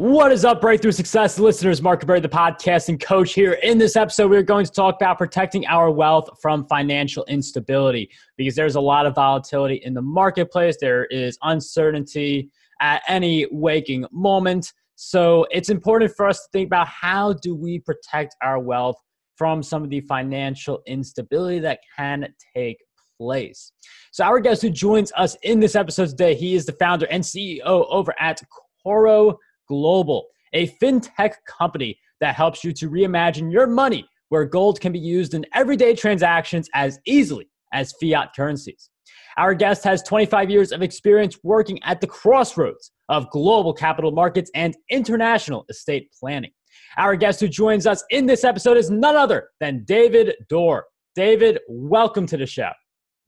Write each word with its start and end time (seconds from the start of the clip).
What 0.00 0.32
is 0.32 0.46
up, 0.46 0.62
Breakthrough 0.62 0.92
Success 0.92 1.38
listeners? 1.38 1.82
Mark 1.82 2.06
Berry, 2.06 2.20
the 2.20 2.28
podcasting 2.30 2.98
coach 2.98 3.34
here. 3.34 3.52
In 3.62 3.76
this 3.76 3.96
episode, 3.96 4.30
we're 4.30 4.42
going 4.42 4.64
to 4.64 4.72
talk 4.72 4.96
about 4.96 5.18
protecting 5.18 5.66
our 5.66 5.90
wealth 5.90 6.40
from 6.40 6.66
financial 6.68 7.22
instability 7.26 8.08
because 8.38 8.54
there's 8.54 8.76
a 8.76 8.80
lot 8.80 9.04
of 9.04 9.14
volatility 9.14 9.82
in 9.84 9.92
the 9.92 10.00
marketplace. 10.00 10.78
There 10.80 11.04
is 11.04 11.36
uncertainty 11.42 12.50
at 12.80 13.02
any 13.08 13.46
waking 13.50 14.06
moment. 14.10 14.72
So 14.94 15.46
it's 15.50 15.68
important 15.68 16.12
for 16.16 16.26
us 16.26 16.44
to 16.44 16.48
think 16.50 16.68
about 16.68 16.88
how 16.88 17.34
do 17.34 17.54
we 17.54 17.78
protect 17.78 18.34
our 18.40 18.58
wealth 18.58 18.96
from 19.36 19.62
some 19.62 19.84
of 19.84 19.90
the 19.90 20.00
financial 20.00 20.80
instability 20.86 21.58
that 21.58 21.80
can 21.94 22.26
take 22.56 22.82
place. 23.18 23.72
So 24.12 24.24
our 24.24 24.40
guest 24.40 24.62
who 24.62 24.70
joins 24.70 25.12
us 25.14 25.36
in 25.42 25.60
this 25.60 25.76
episode 25.76 26.08
today, 26.08 26.34
he 26.34 26.54
is 26.54 26.64
the 26.64 26.72
founder 26.72 27.04
and 27.10 27.22
CEO 27.22 27.84
over 27.90 28.14
at 28.18 28.40
Coro 28.82 29.38
Global, 29.70 30.26
a 30.52 30.66
fintech 30.82 31.34
company 31.46 31.96
that 32.20 32.34
helps 32.34 32.64
you 32.64 32.72
to 32.72 32.90
reimagine 32.90 33.52
your 33.52 33.68
money 33.68 34.04
where 34.28 34.44
gold 34.44 34.80
can 34.80 34.90
be 34.90 34.98
used 34.98 35.32
in 35.32 35.46
everyday 35.54 35.94
transactions 35.94 36.68
as 36.74 36.98
easily 37.06 37.48
as 37.72 37.94
fiat 38.00 38.30
currencies. 38.34 38.90
Our 39.36 39.54
guest 39.54 39.84
has 39.84 40.02
25 40.02 40.50
years 40.50 40.72
of 40.72 40.82
experience 40.82 41.38
working 41.44 41.80
at 41.84 42.00
the 42.00 42.08
crossroads 42.08 42.90
of 43.08 43.30
global 43.30 43.72
capital 43.72 44.10
markets 44.10 44.50
and 44.56 44.76
international 44.90 45.66
estate 45.70 46.10
planning. 46.18 46.50
Our 46.96 47.14
guest 47.14 47.38
who 47.38 47.46
joins 47.46 47.86
us 47.86 48.02
in 48.10 48.26
this 48.26 48.42
episode 48.42 48.76
is 48.76 48.90
none 48.90 49.14
other 49.14 49.50
than 49.60 49.84
David 49.84 50.34
Dorr. 50.48 50.86
David, 51.14 51.60
welcome 51.68 52.26
to 52.26 52.36
the 52.36 52.46
show. 52.46 52.72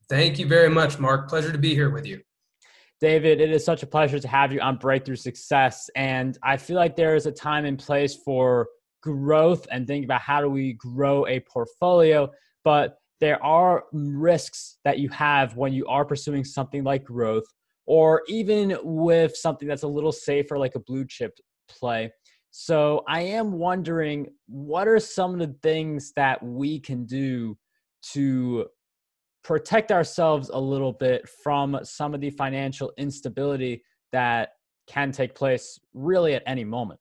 Thank 0.09 0.41
you 0.41 0.49
very 0.49 0.69
much, 0.69 0.99
Mark. 0.99 1.29
Pleasure 1.29 1.53
to 1.53 1.59
be 1.59 1.73
here 1.73 1.91
with 1.91 2.05
you. 2.05 2.21
David, 3.03 3.41
it 3.41 3.51
is 3.51 3.65
such 3.65 3.83
a 3.83 3.87
pleasure 3.89 4.21
to 4.21 4.29
have 4.29 4.53
you 4.53 4.61
on 4.61 4.77
Breakthrough 4.77 5.17
Success. 5.17 5.91
And 5.97 6.39
I 6.45 6.57
feel 6.57 6.77
like 6.77 6.95
there 6.95 7.17
is 7.17 7.27
a 7.27 7.33
time 7.33 7.65
and 7.65 7.77
place 7.77 8.15
for 8.15 8.69
growth 9.03 9.67
and 9.73 9.89
thinking 9.89 10.05
about 10.05 10.21
how 10.21 10.41
do 10.41 10.49
we 10.49 10.75
grow 10.75 11.27
a 11.27 11.41
portfolio. 11.41 12.31
But 12.63 12.99
there 13.19 13.45
are 13.45 13.87
risks 13.93 14.79
that 14.85 15.01
you 15.01 15.09
have 15.09 15.57
when 15.57 15.73
you 15.73 15.85
are 15.89 16.05
pursuing 16.05 16.45
something 16.45 16.85
like 16.85 17.03
growth, 17.03 17.43
or 17.87 18.23
even 18.29 18.79
with 18.85 19.37
something 19.37 19.67
that's 19.67 19.83
a 19.83 19.89
little 19.89 20.13
safer, 20.13 20.57
like 20.57 20.77
a 20.77 20.81
blue 20.81 21.05
chip 21.05 21.37
play. 21.69 22.13
So 22.53 23.03
I 23.09 23.23
am 23.23 23.51
wondering 23.51 24.29
what 24.47 24.87
are 24.87 25.01
some 25.01 25.33
of 25.33 25.41
the 25.41 25.57
things 25.61 26.13
that 26.15 26.41
we 26.41 26.79
can 26.79 27.05
do 27.07 27.59
to 28.13 28.67
protect 29.43 29.91
ourselves 29.91 30.51
a 30.53 30.59
little 30.59 30.93
bit 30.93 31.29
from 31.29 31.79
some 31.83 32.15
of 32.15 32.21
the 32.21 32.31
financial 32.31 32.93
instability 32.97 33.83
that 34.13 34.51
can 34.87 35.13
take 35.13 35.35
place 35.35 35.79
really 35.95 36.35
at 36.35 36.43
any 36.47 36.65
moment. 36.65 37.01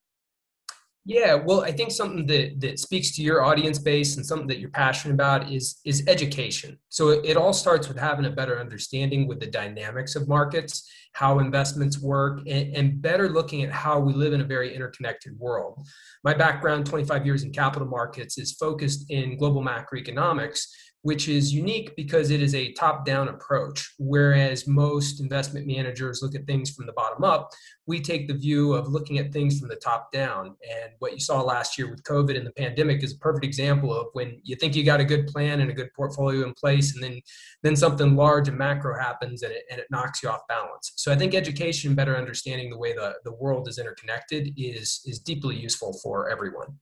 Yeah, 1.04 1.34
well, 1.34 1.62
I 1.62 1.72
think 1.72 1.90
something 1.90 2.28
that 2.28 2.60
that 2.60 2.78
speaks 2.78 3.16
to 3.16 3.24
your 3.24 3.44
audience 3.44 3.80
base 3.80 4.18
and 4.18 4.26
something 4.26 4.46
that 4.48 4.60
you're 4.60 4.70
passionate 4.70 5.16
about 5.16 5.52
is 5.52 5.80
is 5.84 6.04
education. 6.08 6.78
So 6.90 7.10
it, 7.10 7.26
it, 7.26 7.38
all 7.38 7.54
starts 7.54 7.88
with 7.88 7.98
having 7.98 8.26
a 8.26 8.30
better 8.30 8.60
understanding 8.60 9.28
with 9.28 9.40
the 9.40 9.48
dynamics 9.48 10.16
of 10.16 10.28
markets, 10.28 10.88
how 11.14 11.40
investments 11.40 12.00
work, 12.00 12.42
and, 12.48 12.76
and 12.76 13.02
better 13.02 13.30
looking 13.30 13.64
at 13.64 13.72
how 13.72 14.00
we 14.00 14.14
live 14.14 14.34
in 14.34 14.42
a 14.42 14.46
very 14.46 14.76
interconnected 14.76 15.40
world. 15.40 15.80
My 16.24 16.36
background, 16.36 16.86
25 16.86 17.26
years 17.26 17.42
in 17.42 17.52
capital 17.52 17.88
markets, 17.88 18.38
is 18.38 18.52
focused 18.52 19.10
in 19.10 19.38
global 19.38 19.64
macroeconomics, 19.64 20.68
which 21.04 21.28
is 21.28 21.54
unique 21.54 21.96
because 21.96 22.30
it 22.30 22.42
is 22.42 22.54
a 22.54 22.74
top 22.74 23.06
down 23.06 23.28
approach. 23.28 23.94
Whereas 23.98 24.68
most 24.68 25.20
investment 25.20 25.66
managers 25.66 26.22
look 26.22 26.36
at 26.36 26.46
things 26.46 26.70
from 26.70 26.86
the 26.86 26.94
bottom 26.94 27.24
up, 27.24 27.52
we 27.88 28.00
take 28.00 28.28
the 28.28 28.34
view 28.34 28.74
of 28.74 28.88
looking 28.88 29.18
at 29.18 29.34
things 29.34 29.60
from 29.60 29.68
the 29.68 29.76
top 29.76 30.12
down. 30.12 30.56
And 30.70 30.94
what 31.00 31.14
you 31.14 31.20
saw 31.20 31.42
last 31.42 31.78
year 31.78 31.90
with 31.90 32.04
COVID 32.04 32.38
and 32.38 32.46
the 32.46 32.52
pandemic 32.52 33.04
is 33.04 33.14
a 33.14 33.18
perfect 33.18 33.46
example 33.46 33.94
of 33.94 34.08
when 34.14 34.40
you 34.44 34.56
think 34.56 34.76
you 34.76 34.84
got 34.84 35.00
a 35.00 35.06
good 35.06 35.28
plan 35.28 35.62
and 35.62 35.72
a 35.72 35.74
good 35.74 35.94
portfolio 35.96 36.46
in 36.46 36.54
place, 36.54 36.94
and 36.94 37.04
then, 37.04 37.20
then 37.64 37.76
something 37.76 38.16
large 38.16 38.48
and 38.48 38.58
macro 38.58 38.98
happens 39.00 39.42
and 39.42 39.52
it, 39.52 39.64
and 39.72 39.80
it 39.80 39.88
knocks 39.90 40.22
you 40.22 40.30
off 40.30 40.48
balance. 40.48 40.94
So 40.96 41.12
I 41.12 41.16
think 41.16 41.34
education, 41.34 41.96
better 41.96 42.16
understanding 42.16 42.70
the 42.70 42.78
way 42.78 42.94
the, 42.94 43.16
the 43.24 43.34
world 43.34 43.68
is 43.68 43.80
interconnected, 43.80 44.54
is, 44.56 45.02
is 45.06 45.20
deeply 45.20 45.56
useful 45.56 45.94
for 46.04 46.30
everyone. 46.30 46.78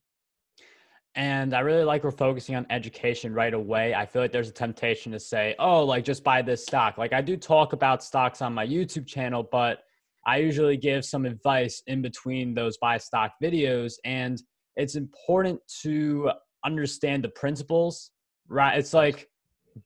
And 1.16 1.54
I 1.54 1.60
really 1.60 1.84
like 1.84 2.04
we're 2.04 2.12
focusing 2.12 2.54
on 2.54 2.66
education 2.70 3.34
right 3.34 3.52
away. 3.52 3.94
I 3.94 4.06
feel 4.06 4.22
like 4.22 4.32
there's 4.32 4.48
a 4.48 4.52
temptation 4.52 5.10
to 5.12 5.18
say, 5.18 5.56
oh, 5.58 5.84
like 5.84 6.04
just 6.04 6.22
buy 6.22 6.40
this 6.42 6.62
stock. 6.62 6.98
Like 6.98 7.12
I 7.12 7.20
do 7.20 7.36
talk 7.36 7.72
about 7.72 8.04
stocks 8.04 8.40
on 8.42 8.54
my 8.54 8.66
YouTube 8.66 9.06
channel, 9.06 9.46
but 9.50 9.80
I 10.26 10.36
usually 10.36 10.76
give 10.76 11.04
some 11.04 11.24
advice 11.24 11.82
in 11.86 12.00
between 12.02 12.54
those 12.54 12.78
buy 12.78 12.98
stock 12.98 13.32
videos. 13.42 13.94
And 14.04 14.40
it's 14.76 14.94
important 14.94 15.60
to 15.82 16.30
understand 16.64 17.24
the 17.24 17.28
principles, 17.30 18.12
right? 18.48 18.78
It's 18.78 18.94
like 18.94 19.28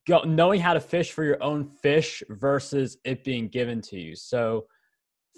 go, 0.07 0.21
knowing 0.21 0.59
how 0.59 0.73
to 0.73 0.79
fish 0.79 1.11
for 1.11 1.23
your 1.23 1.41
own 1.41 1.65
fish 1.65 2.21
versus 2.29 2.97
it 3.03 3.23
being 3.23 3.47
given 3.47 3.81
to 3.81 3.99
you. 3.99 4.15
So, 4.15 4.65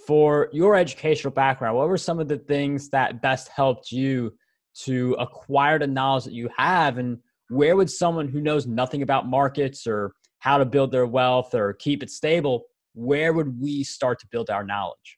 for 0.05 0.49
your 0.53 0.75
educational 0.75 1.33
background, 1.33 1.75
what 1.75 1.89
were 1.89 1.97
some 1.97 2.19
of 2.19 2.27
the 2.27 2.37
things 2.37 2.89
that 2.89 3.21
best 3.21 3.49
helped 3.49 3.91
you? 3.91 4.33
To 4.83 5.15
acquire 5.19 5.79
the 5.79 5.87
knowledge 5.87 6.25
that 6.25 6.33
you 6.33 6.49
have 6.55 6.97
and 6.97 7.19
where 7.49 7.75
would 7.75 7.89
someone 7.89 8.27
who 8.27 8.41
knows 8.41 8.67
nothing 8.67 9.01
about 9.01 9.27
markets 9.27 9.87
or 9.87 10.13
how 10.39 10.57
to 10.57 10.65
build 10.65 10.91
their 10.91 11.07
wealth 11.07 11.53
or 11.55 11.73
keep 11.73 12.03
it 12.03 12.09
stable 12.09 12.65
where 12.93 13.33
would 13.33 13.59
we 13.59 13.83
start 13.83 14.19
to 14.19 14.27
build 14.27 14.49
our 14.49 14.63
knowledge 14.63 15.17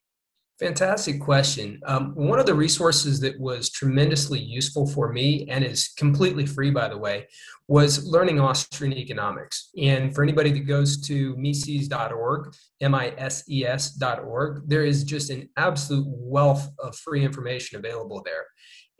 Fantastic 0.60 1.22
question. 1.22 1.80
Um, 1.86 2.14
one 2.16 2.38
of 2.38 2.46
the 2.46 2.54
resources 2.54 3.22
that 3.22 3.40
was 3.40 3.70
tremendously 3.70 4.40
useful 4.40 4.86
for 4.86 5.10
me 5.14 5.48
and 5.50 5.64
is 5.64 5.88
completely 5.96 6.46
free, 6.46 6.70
by 6.70 6.90
the 6.90 6.98
way, 6.98 7.28
was 7.70 8.06
learning 8.06 8.42
Austrian 8.42 8.92
economics. 8.92 9.70
And 9.82 10.14
for 10.14 10.22
anybody 10.22 10.52
that 10.52 10.68
goes 10.68 11.00
to 11.08 11.34
mises.org, 11.38 12.54
M 12.82 12.94
I 12.94 13.14
S 13.18 13.50
E 13.50 13.66
S.org, 13.66 14.68
there 14.68 14.84
is 14.84 15.06
just 15.06 15.30
an 15.30 15.48
absolute 15.56 16.06
wealth 16.10 16.68
of 16.80 16.94
free 16.98 17.24
information 17.24 17.80
available 17.80 18.22
there. 18.26 18.46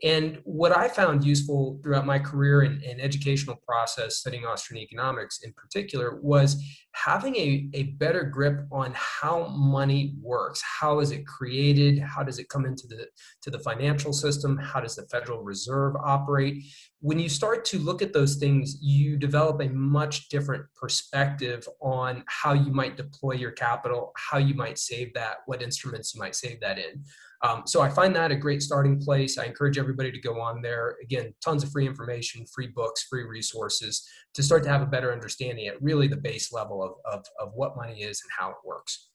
And 0.02 0.38
what 0.44 0.74
I 0.74 0.88
found 0.88 1.24
useful 1.24 1.78
throughout 1.82 2.06
my 2.06 2.18
career 2.18 2.62
and, 2.62 2.80
educational 3.00 3.56
process, 3.66 4.16
studying 4.16 4.44
Austrian 4.44 4.82
economics 4.82 5.40
in 5.42 5.52
particular, 5.52 6.18
was 6.22 6.62
having 6.92 7.36
a, 7.36 7.68
a 7.74 7.82
better 7.98 8.24
grip 8.24 8.66
on 8.72 8.92
how 8.94 9.46
money 9.48 10.14
works. 10.20 10.62
How 10.62 11.00
is 11.00 11.10
it 11.10 11.26
created? 11.26 11.98
How 11.98 12.22
does 12.22 12.38
it 12.38 12.48
come 12.48 12.66
into 12.66 12.86
the 12.86 13.06
to 13.42 13.50
the 13.50 13.58
financial 13.58 14.12
system? 14.12 14.58
How 14.58 14.80
does 14.80 14.96
the 14.96 15.06
Federal 15.10 15.42
Reserve 15.42 15.94
operate? 16.02 16.64
When 17.00 17.18
you 17.18 17.28
start 17.28 17.64
to 17.66 17.78
look 17.78 18.02
at 18.02 18.12
those 18.12 18.36
things, 18.36 18.78
you 18.82 19.16
develop 19.16 19.60
a 19.60 19.68
much 19.68 20.28
different 20.28 20.64
perspective 20.76 21.66
on 21.80 22.24
how 22.26 22.52
you 22.52 22.72
might 22.72 22.96
deploy 22.96 23.32
your 23.32 23.52
capital, 23.52 24.12
how 24.16 24.38
you 24.38 24.54
might 24.54 24.78
save 24.78 25.14
that, 25.14 25.38
what 25.46 25.62
instruments 25.62 26.14
you 26.14 26.20
might 26.20 26.34
save 26.34 26.60
that 26.60 26.78
in. 26.78 27.04
Um, 27.42 27.62
so 27.66 27.80
I 27.80 27.88
find 27.88 28.14
that 28.16 28.30
a 28.30 28.36
great 28.36 28.62
starting 28.62 29.00
place. 29.00 29.38
I 29.38 29.44
encourage 29.44 29.78
everybody 29.78 30.12
to 30.12 30.20
go 30.20 30.40
on 30.40 30.60
there. 30.60 30.96
Again, 31.02 31.32
tons 31.42 31.62
of 31.62 31.70
free 31.70 31.86
information, 31.86 32.44
free 32.46 32.68
books, 32.68 33.04
free 33.04 33.24
resources 33.24 34.06
to 34.34 34.42
start 34.42 34.62
to 34.64 34.68
have 34.68 34.82
a 34.82 34.86
better 34.86 35.12
understanding 35.12 35.66
at 35.66 35.80
really 35.80 36.06
the 36.06 36.18
base 36.18 36.52
level 36.52 36.82
of, 36.82 36.92
of, 37.10 37.24
of 37.38 37.52
what 37.54 37.76
money 37.76 38.02
is 38.02 38.20
and 38.22 38.30
how 38.38 38.50
it 38.50 38.56
works. 38.64 39.08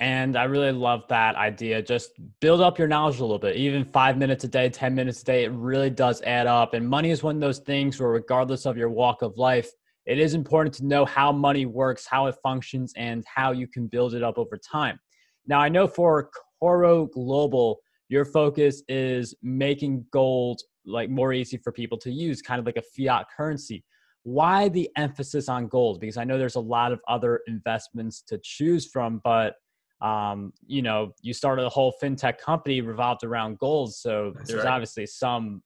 And 0.00 0.36
I 0.36 0.44
really 0.44 0.70
love 0.70 1.02
that 1.08 1.34
idea. 1.34 1.82
Just 1.82 2.12
build 2.40 2.60
up 2.60 2.78
your 2.78 2.86
knowledge 2.86 3.18
a 3.18 3.22
little 3.22 3.38
bit, 3.38 3.56
even 3.56 3.84
five 3.84 4.16
minutes 4.16 4.44
a 4.44 4.48
day, 4.48 4.68
10 4.68 4.94
minutes 4.94 5.22
a 5.22 5.24
day. 5.24 5.44
It 5.44 5.52
really 5.52 5.90
does 5.90 6.22
add 6.22 6.46
up. 6.46 6.74
And 6.74 6.88
money 6.88 7.10
is 7.10 7.22
one 7.22 7.34
of 7.34 7.40
those 7.40 7.58
things 7.60 7.98
where, 7.98 8.10
regardless 8.10 8.64
of 8.64 8.76
your 8.76 8.90
walk 8.90 9.22
of 9.22 9.36
life, 9.36 9.68
it 10.06 10.18
is 10.18 10.34
important 10.34 10.74
to 10.76 10.86
know 10.86 11.04
how 11.04 11.32
money 11.32 11.66
works, 11.66 12.06
how 12.08 12.26
it 12.26 12.36
functions, 12.42 12.92
and 12.96 13.24
how 13.26 13.50
you 13.50 13.66
can 13.66 13.88
build 13.88 14.14
it 14.14 14.22
up 14.22 14.38
over 14.38 14.56
time. 14.56 14.98
Now, 15.46 15.60
I 15.60 15.68
know 15.68 15.88
for 15.88 16.30
Coro 16.60 17.06
Global, 17.06 17.80
your 18.08 18.24
focus 18.24 18.82
is 18.88 19.34
making 19.42 20.06
gold 20.12 20.60
like 20.86 21.10
more 21.10 21.32
easy 21.32 21.58
for 21.58 21.72
people 21.72 21.98
to 21.98 22.10
use, 22.10 22.40
kind 22.40 22.58
of 22.58 22.66
like 22.66 22.76
a 22.76 22.82
fiat 22.82 23.26
currency. 23.36 23.84
Why 24.22 24.68
the 24.68 24.88
emphasis 24.96 25.48
on 25.48 25.68
gold? 25.68 26.00
Because 26.00 26.16
I 26.16 26.24
know 26.24 26.38
there's 26.38 26.56
a 26.56 26.60
lot 26.60 26.92
of 26.92 27.00
other 27.08 27.40
investments 27.46 28.22
to 28.28 28.38
choose 28.42 28.86
from, 28.86 29.20
but 29.24 29.54
um, 30.00 30.52
you 30.66 30.82
know, 30.82 31.12
you 31.22 31.32
started 31.32 31.64
a 31.64 31.68
whole 31.68 31.94
fintech 32.02 32.38
company 32.38 32.80
revolved 32.80 33.24
around 33.24 33.58
gold, 33.58 33.94
so 33.94 34.32
That's 34.36 34.50
there's 34.50 34.64
right. 34.64 34.72
obviously 34.72 35.06
some 35.06 35.62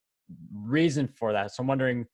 reason 0.54 1.06
for 1.06 1.32
that. 1.32 1.54
So 1.54 1.62
I'm 1.62 1.66
wondering, 1.66 2.06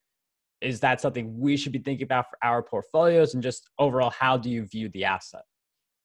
is 0.60 0.80
that 0.80 1.00
something 1.00 1.38
we 1.38 1.56
should 1.56 1.70
be 1.72 1.78
thinking 1.78 2.04
about 2.04 2.26
for 2.30 2.38
our 2.42 2.62
portfolios, 2.62 3.34
and 3.34 3.42
just 3.42 3.70
overall, 3.78 4.10
how 4.10 4.36
do 4.36 4.50
you 4.50 4.66
view 4.66 4.88
the 4.88 5.04
asset? 5.04 5.42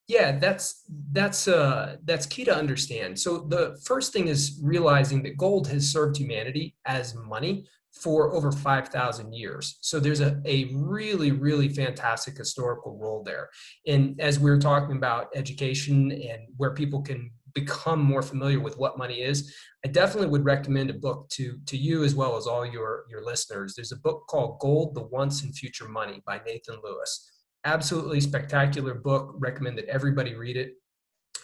Yeah, 0.08 0.38
that's 0.38 0.84
that's 1.12 1.48
uh, 1.48 1.98
that's 2.04 2.26
key 2.26 2.44
to 2.46 2.56
understand. 2.56 3.18
So 3.18 3.40
the 3.40 3.78
first 3.86 4.12
thing 4.12 4.28
is 4.28 4.60
realizing 4.62 5.24
that 5.24 5.38
gold 5.38 5.68
has 5.70 5.90
served 5.90 6.18
humanity 6.18 6.76
as 6.86 7.16
money 7.16 7.66
for 7.94 8.34
over 8.34 8.52
5,000 8.52 9.34
years. 9.34 9.78
So 9.82 10.00
there's 10.00 10.20
a, 10.20 10.42
a 10.46 10.72
really, 10.74 11.32
really 11.32 11.70
fantastic 11.70 12.36
historical 12.36 12.98
role 12.98 13.24
there. 13.24 13.50
And 13.86 14.20
as 14.20 14.40
we 14.40 14.50
were 14.50 14.60
talking 14.60 14.98
about 14.98 15.28
education 15.36 16.12
and 16.12 16.42
where 16.58 16.74
people 16.74 17.04
can 17.04 17.30
become 17.54 18.02
more 18.02 18.24
familiar 18.24 18.60
with 18.60 18.80
what 18.80 18.98
money 18.98 19.22
is, 19.22 19.56
I 19.86 19.90
definitely 19.90 20.30
would 20.30 20.44
recommend 20.44 20.90
a 20.90 20.96
book 20.96 21.30
to 21.34 21.60
to 21.68 21.78
you 21.78 22.04
as 22.04 22.16
well 22.16 22.36
as 22.36 22.48
all 22.48 22.66
your 22.66 23.06
your 23.10 23.24
listeners. 23.24 23.76
There's 23.76 23.92
a 23.92 23.98
book 23.98 24.26
called 24.28 24.60
Gold: 24.60 24.96
The 24.96 25.04
Once 25.04 25.44
and 25.44 25.56
Future 25.56 25.88
Money 25.88 26.22
by 26.26 26.42
Nathan 26.46 26.80
Lewis. 26.84 27.30
Absolutely 27.66 28.22
spectacular 28.22 28.94
book. 28.94 29.36
Recommend 29.38 29.78
that 29.78 29.88
everybody 29.88 30.36
read 30.36 30.58
it. 30.58 30.74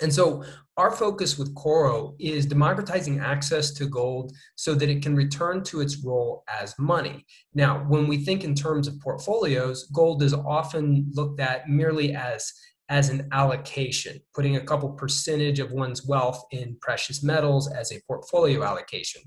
And 0.01 0.13
so 0.13 0.43
our 0.77 0.91
focus 0.91 1.37
with 1.37 1.53
Coro 1.55 2.15
is 2.19 2.45
democratizing 2.45 3.19
access 3.19 3.71
to 3.71 3.85
gold 3.85 4.31
so 4.55 4.73
that 4.75 4.89
it 4.89 5.01
can 5.01 5.15
return 5.15 5.63
to 5.65 5.81
its 5.81 6.03
role 6.03 6.43
as 6.47 6.73
money. 6.79 7.25
Now, 7.53 7.83
when 7.87 8.07
we 8.07 8.23
think 8.23 8.43
in 8.43 8.55
terms 8.55 8.87
of 8.87 8.99
portfolios, 9.01 9.89
gold 9.93 10.23
is 10.23 10.33
often 10.33 11.11
looked 11.13 11.41
at 11.41 11.69
merely 11.69 12.15
as 12.15 12.51
as 12.91 13.09
an 13.09 13.27
allocation, 13.31 14.19
putting 14.33 14.55
a 14.55 14.63
couple 14.63 14.89
percentage 14.89 15.59
of 15.59 15.71
one's 15.71 16.07
wealth 16.07 16.43
in 16.51 16.75
precious 16.81 17.21
metals 17.21 17.71
as 17.71 17.91
a 17.91 18.01
portfolio 18.07 18.63
allocation. 18.63 19.21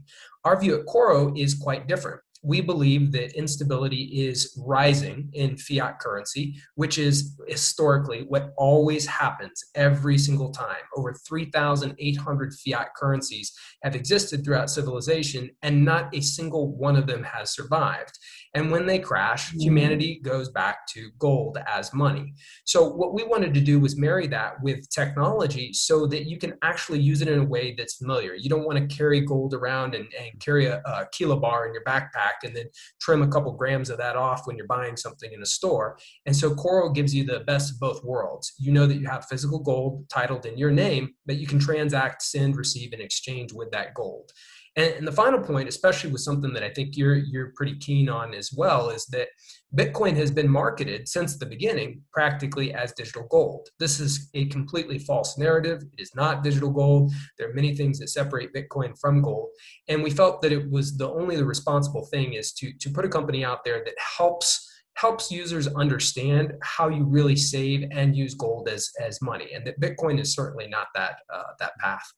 Our 0.45 0.61
view 0.61 0.81
at 0.81 0.87
Coro 0.87 1.33
is 1.37 1.55
quite 1.55 1.87
different 1.87 2.21
we 2.43 2.61
believe 2.61 3.13
that 3.13 3.37
instability 3.37 4.27
is 4.27 4.61
rising 4.67 5.29
in 5.33 5.57
fiat 5.57 6.01
currency, 6.01 6.57
which 6.75 6.99
is 6.99 7.41
historically 7.47 8.25
what 8.29 8.53
always 8.57 9.07
happens 9.07 9.65
every 9.77 10.19
single 10.19 10.51
time. 10.51 10.83
Over 10.97 11.15
3,800 11.15 12.55
fiat 12.55 12.89
currencies 12.97 13.53
have 13.85 13.95
existed 13.95 14.45
throughout 14.45 14.71
civilization, 14.71 15.51
and 15.63 15.85
not 15.85 16.15
a 16.15 16.21
single 16.21 16.77
one 16.77 16.97
of 16.97 17.07
them 17.07 17.23
has 17.23 17.55
survived. 17.55 18.19
And 18.55 18.71
when 18.71 18.87
they 18.87 18.99
crash, 18.99 19.51
mm-hmm. 19.51 19.61
humanity 19.61 20.21
goes 20.23 20.51
back 20.51 20.87
to 20.89 21.11
gold 21.19 21.59
as 21.67 21.95
money. 21.95 22.35
So, 22.65 22.89
what 22.89 23.15
we 23.15 23.25
wanted 23.25 23.55
to 23.55 23.61
do 23.61 23.81
was 23.81 23.97
marry 23.97 24.27
that 24.29 24.63
with 24.63 24.89
technology 24.91 25.73
so 25.73 26.07
that 26.09 26.27
you 26.27 26.39
can 26.39 26.55
actually 26.63 27.01
use 27.01 27.23
it 27.23 27.29
in 27.29 27.39
a 27.39 27.45
way 27.45 27.75
that's 27.77 27.97
familiar. 27.97 28.35
You 28.35 28.51
don't 28.51 28.67
want 28.67 28.79
to 28.79 28.95
carry 28.95 29.21
gold 29.21 29.55
around 29.55 29.95
and, 29.95 30.07
and 30.19 30.39
carry 30.41 30.67
a, 30.67 30.83
a 30.85 31.07
kilobar 31.15 31.67
in 31.67 31.73
your 31.73 31.85
backpack 31.85 32.45
and 32.45 32.55
then 32.55 32.67
trim 33.01 33.23
a 33.23 33.29
couple 33.29 33.53
grams 33.53 33.91
of 33.91 33.99
that 33.99 34.17
off 34.17 34.47
when 34.47 34.57
you're 34.57 34.67
buying 34.67 34.97
something 34.97 35.33
in 35.33 35.43
a 35.43 35.47
store. 35.47 35.99
And 36.27 36.37
so, 36.37 36.55
Coro 36.55 36.91
gives 36.91 37.15
you 37.15 37.25
the 37.25 37.41
best 37.41 37.73
of 37.73 37.81
both 37.81 38.05
worlds. 38.05 38.53
You 38.59 38.73
know 38.73 38.87
that 38.87 38.97
you 38.97 39.07
have 39.07 39.27
physical 39.27 39.61
gold 39.61 40.09
titled 40.11 40.45
in 40.45 40.59
your 40.59 40.71
name, 40.71 41.15
but 41.27 41.37
you 41.37 41.47
can 41.47 41.59
transact, 41.59 42.23
send, 42.23 42.57
receive, 42.57 42.93
and 42.93 43.01
exchange 43.01 43.53
with 43.53 43.71
that 43.71 43.95
gold. 43.95 44.31
And, 44.77 44.95
and, 44.95 45.07
the 45.07 45.13
final 45.13 45.39
point, 45.39 45.69
especially 45.69 46.11
with 46.11 46.23
something 46.23 46.53
that 46.55 46.63
I 46.63 46.71
think 46.71 46.97
you're 46.97 47.17
you're 47.17 47.53
pretty 47.57 47.77
keen 47.77 48.09
on 48.09 48.33
as 48.33 48.53
well, 48.53 48.89
is 48.89 49.05
that 49.07 49.29
Bitcoin 49.77 50.17
has 50.17 50.31
been 50.31 50.49
marketed 50.49 51.09
since 51.09 51.37
the 51.37 51.47
beginning 51.47 52.03
practically 52.13 52.73
as 52.73 52.93
digital 52.93 53.27
gold. 53.31 53.69
This 53.79 54.01
is 54.01 54.31
a 54.35 54.47
completely 54.47 54.99
false 54.99 55.37
narrative. 55.37 55.83
It 55.93 56.01
is 56.01 56.15
not 56.15 56.43
digital 56.43 56.71
gold. 56.71 57.13
There 57.39 57.51
are 57.51 57.55
many 57.55 57.77
things 57.77 57.99
that 57.99 58.09
separate 58.09 58.55
Bitcoin 58.55 58.99
from 58.99 59.21
gold, 59.21 59.51
and 59.89 60.03
we 60.03 60.11
felt 60.11 60.41
that 60.43 60.53
it 60.53 60.71
was 60.71 60.97
the 60.97 61.09
only 61.09 61.37
the 61.37 61.45
responsible 61.45 62.07
thing 62.07 62.33
is 62.33 62.53
to 62.55 62.73
to 62.73 62.91
put 62.91 63.05
a 63.05 63.11
company 63.11 63.45
out 63.45 63.65
there 63.65 63.83
that 63.85 63.95
helps 63.99 64.69
helps 64.95 65.31
users 65.31 65.69
understand 65.69 66.53
how 66.63 66.89
you 66.89 67.05
really 67.05 67.37
save 67.37 67.89
and 67.93 68.17
use 68.17 68.35
gold 68.35 68.69
as 68.69 68.91
as 69.01 69.21
money, 69.21 69.51
and 69.55 69.67
that 69.67 69.81
Bitcoin 69.81 70.19
is 70.19 70.35
certainly 70.35 70.67
not 70.67 70.87
that 70.95 71.17
uh, 71.33 71.53
that 71.59 71.77
path. 71.79 72.11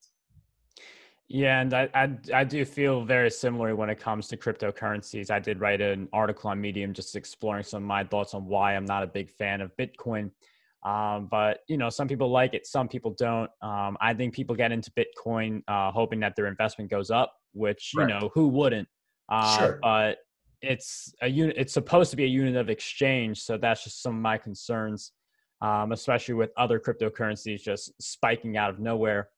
Yeah, 1.29 1.61
and 1.61 1.73
I, 1.73 1.89
I, 1.95 2.17
I 2.35 2.45
do 2.45 2.65
feel 2.65 3.05
very 3.05 3.31
similar 3.31 3.75
when 3.75 3.89
it 3.89 3.99
comes 3.99 4.29
to 4.29 4.37
cryptocurrencies. 4.37 5.31
I 5.31 5.39
did 5.39 5.59
write 5.59 5.81
an 5.81 6.09
article 6.13 6.51
on 6.51 6.61
Medium 6.61 6.93
just 6.93 7.17
exploring 7.17 7.65
some 7.65 7.83
of 7.83 7.87
my 7.87 8.05
thoughts 8.05 8.35
on 8.35 8.45
why 8.45 8.77
I'm 8.77 8.85
not 8.85 9.03
a 9.03 9.07
big 9.07 9.31
fan 9.31 9.63
of 9.63 9.75
Bitcoin. 9.77 10.31
Um, 10.85 11.29
but 11.31 11.61
you 11.67 11.79
know, 11.79 11.89
some 11.89 12.09
people 12.09 12.31
like 12.31 12.53
it, 12.53 12.67
some 12.67 12.89
people 12.89 13.15
don't. 13.19 13.51
Um, 13.63 13.97
I 14.01 14.13
think 14.13 14.35
people 14.35 14.55
get 14.55 14.71
into 14.71 14.93
Bitcoin 14.93 15.63
uh, 15.67 15.91
hoping 15.91 16.21
that 16.21 16.37
their 16.37 16.47
investment 16.47 16.91
goes 16.91 17.11
up, 17.11 17.33
which 17.53 17.93
right. 17.97 18.07
you 18.07 18.15
know 18.15 18.31
who 18.35 18.49
wouldn't. 18.49 18.87
Uh, 19.31 19.59
sure. 19.59 19.79
But 19.81 20.19
it's 20.61 21.15
a 21.23 21.29
unit. 21.29 21.57
It's 21.59 21.73
supposed 21.73 22.11
to 22.11 22.17
be 22.17 22.25
a 22.25 22.29
unit 22.29 22.57
of 22.57 22.69
exchange, 22.69 23.41
so 23.41 23.57
that's 23.57 23.83
just 23.83 24.03
some 24.03 24.15
of 24.15 24.21
my 24.21 24.37
concerns, 24.37 25.13
um, 25.63 25.93
especially 25.93 26.35
with 26.35 26.51
other 26.59 26.79
cryptocurrencies 26.79 27.63
just 27.63 27.93
spiking 28.01 28.59
out 28.59 28.69
of 28.69 28.79
nowhere. 28.79 29.31